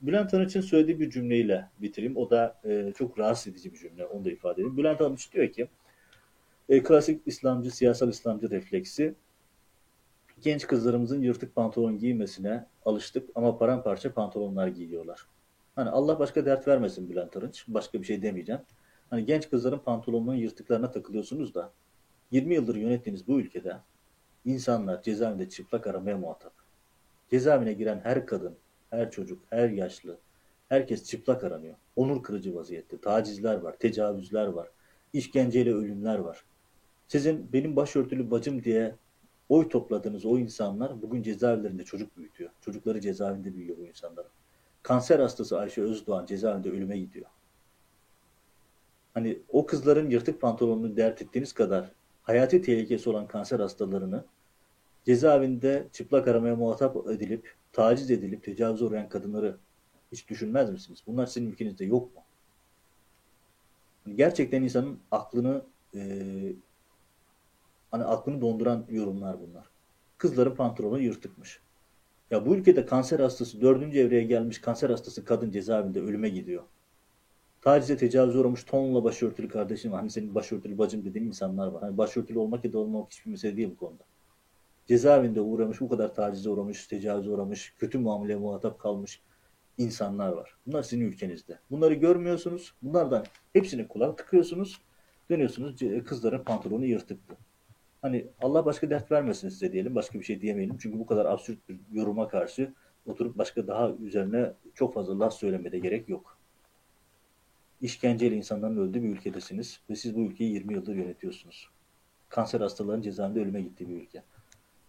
[0.00, 2.16] Bülent Arınç'ın söylediği bir cümleyle bitireyim.
[2.16, 4.06] O da e, çok rahatsız edici bir cümle.
[4.06, 4.76] Onu da ifade edeyim.
[4.76, 5.68] Bülent Arınç diyor ki
[6.68, 9.14] e, klasik İslamcı, siyasal İslamcı refleksi
[10.42, 15.26] genç kızlarımızın yırtık pantolon giymesine alıştık ama paramparça pantolonlar giyiyorlar.
[15.76, 17.64] Hani Allah başka dert vermesin Bülent Arınç.
[17.68, 18.60] Başka bir şey demeyeceğim.
[19.10, 21.72] Hani genç kızların pantolonunun yırtıklarına takılıyorsunuz da
[22.30, 23.76] 20 yıldır yönettiğiniz bu ülkede
[24.44, 26.52] insanlar cezaevinde çıplak aramaya muhatap.
[27.30, 28.56] Cezaevine giren her kadın,
[28.90, 30.18] her çocuk, her yaşlı,
[30.68, 31.74] herkes çıplak aranıyor.
[31.96, 33.00] Onur kırıcı vaziyette.
[33.00, 34.68] Tacizler var, tecavüzler var,
[35.12, 36.44] işkenceyle ölümler var.
[37.08, 38.94] Sizin benim başörtülü bacım diye
[39.48, 42.50] oy topladığınız o insanlar bugün cezaevlerinde çocuk büyütüyor.
[42.60, 44.26] Çocukları cezaevinde büyüyor bu insanlar.
[44.84, 47.26] Kanser hastası Ayşe Özdoğan cezaevinde ölüme gidiyor.
[49.14, 54.24] Hani o kızların yırtık pantolonunu dert ettiğiniz kadar hayati tehlikesi olan kanser hastalarını
[55.04, 59.56] cezaevinde çıplak aramaya muhatap edilip, taciz edilip, tecavüz uğrayan kadınları
[60.12, 61.02] hiç düşünmez misiniz?
[61.06, 62.22] Bunlar sizin ülkenizde yok mu?
[64.14, 65.64] Gerçekten insanın aklını
[65.94, 66.02] e,
[67.90, 69.70] hani aklını donduran yorumlar bunlar.
[70.18, 71.60] Kızların pantolonu yırtıkmış.
[72.30, 76.62] Ya bu ülkede kanser hastası dördüncü evreye gelmiş kanser hastası kadın cezaevinde ölüme gidiyor.
[77.62, 80.00] Tacize tecavüze uğramış tonla başörtülü kardeşim var.
[80.00, 81.82] Hani senin başörtülü bacım dediğin insanlar var.
[81.82, 84.04] Hani başörtülü olmak ya da olmamak hiçbir mesele değil bu konuda.
[84.86, 89.20] Cezaevinde uğramış, bu kadar tacize uğramış, tecavüze uğramış, kötü muameleye muhatap kalmış
[89.78, 90.56] insanlar var.
[90.66, 91.58] Bunlar sizin ülkenizde.
[91.70, 92.74] Bunları görmüyorsunuz.
[92.82, 94.80] Bunlardan hepsini kulak tıkıyorsunuz.
[95.30, 97.36] Dönüyorsunuz kızların pantolonu yırtıktı.
[98.04, 99.94] Hani Allah başka dert vermesin size diyelim.
[99.94, 100.78] Başka bir şey diyemeyelim.
[100.78, 102.72] Çünkü bu kadar absürt bir yoruma karşı
[103.06, 106.38] oturup başka daha üzerine çok fazla laf söylemede gerek yok.
[107.80, 111.68] İşkenceyle insanların öldüğü bir ülkedesiniz ve siz bu ülkeyi 20 yıldır yönetiyorsunuz.
[112.28, 114.22] Kanser hastalarının cezaevinde ölüme gittiği bir ülke.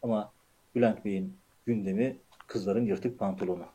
[0.01, 0.33] Ama
[0.75, 3.65] Bülent Bey'in gündemi kızların yırtık pantolonu.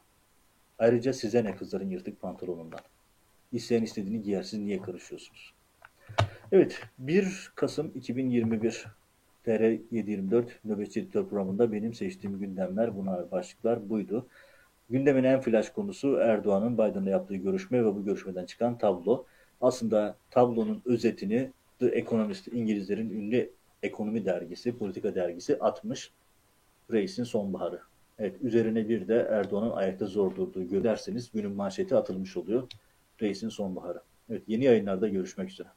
[0.79, 2.81] Ayrıca size ne kızların yırtık pantolonundan?
[3.53, 5.55] İsteyen istediğini giyer, siz niye karışıyorsunuz?
[6.53, 9.00] Evet, 1 Kasım 2021
[9.51, 14.27] TR724 Nöbetçi Editör programında benim seçtiğim gündemler, buna başlıklar buydu.
[14.91, 19.25] Gündemin en flash konusu Erdoğan'ın Biden'la yaptığı görüşme ve bu görüşmeden çıkan tablo.
[19.61, 23.51] Aslında tablonun özetini The Economist, İngilizlerin ünlü
[23.83, 26.11] ekonomi dergisi, politika dergisi atmış.
[26.93, 27.81] Reis'in sonbaharı.
[28.19, 32.69] Evet, üzerine bir de Erdoğan'ın ayakta zor durduğu derseniz günün manşeti atılmış oluyor.
[33.23, 34.03] Reis'in sonbaharı.
[34.31, 35.69] Evet, yeni yayınlarda görüşmek üzere.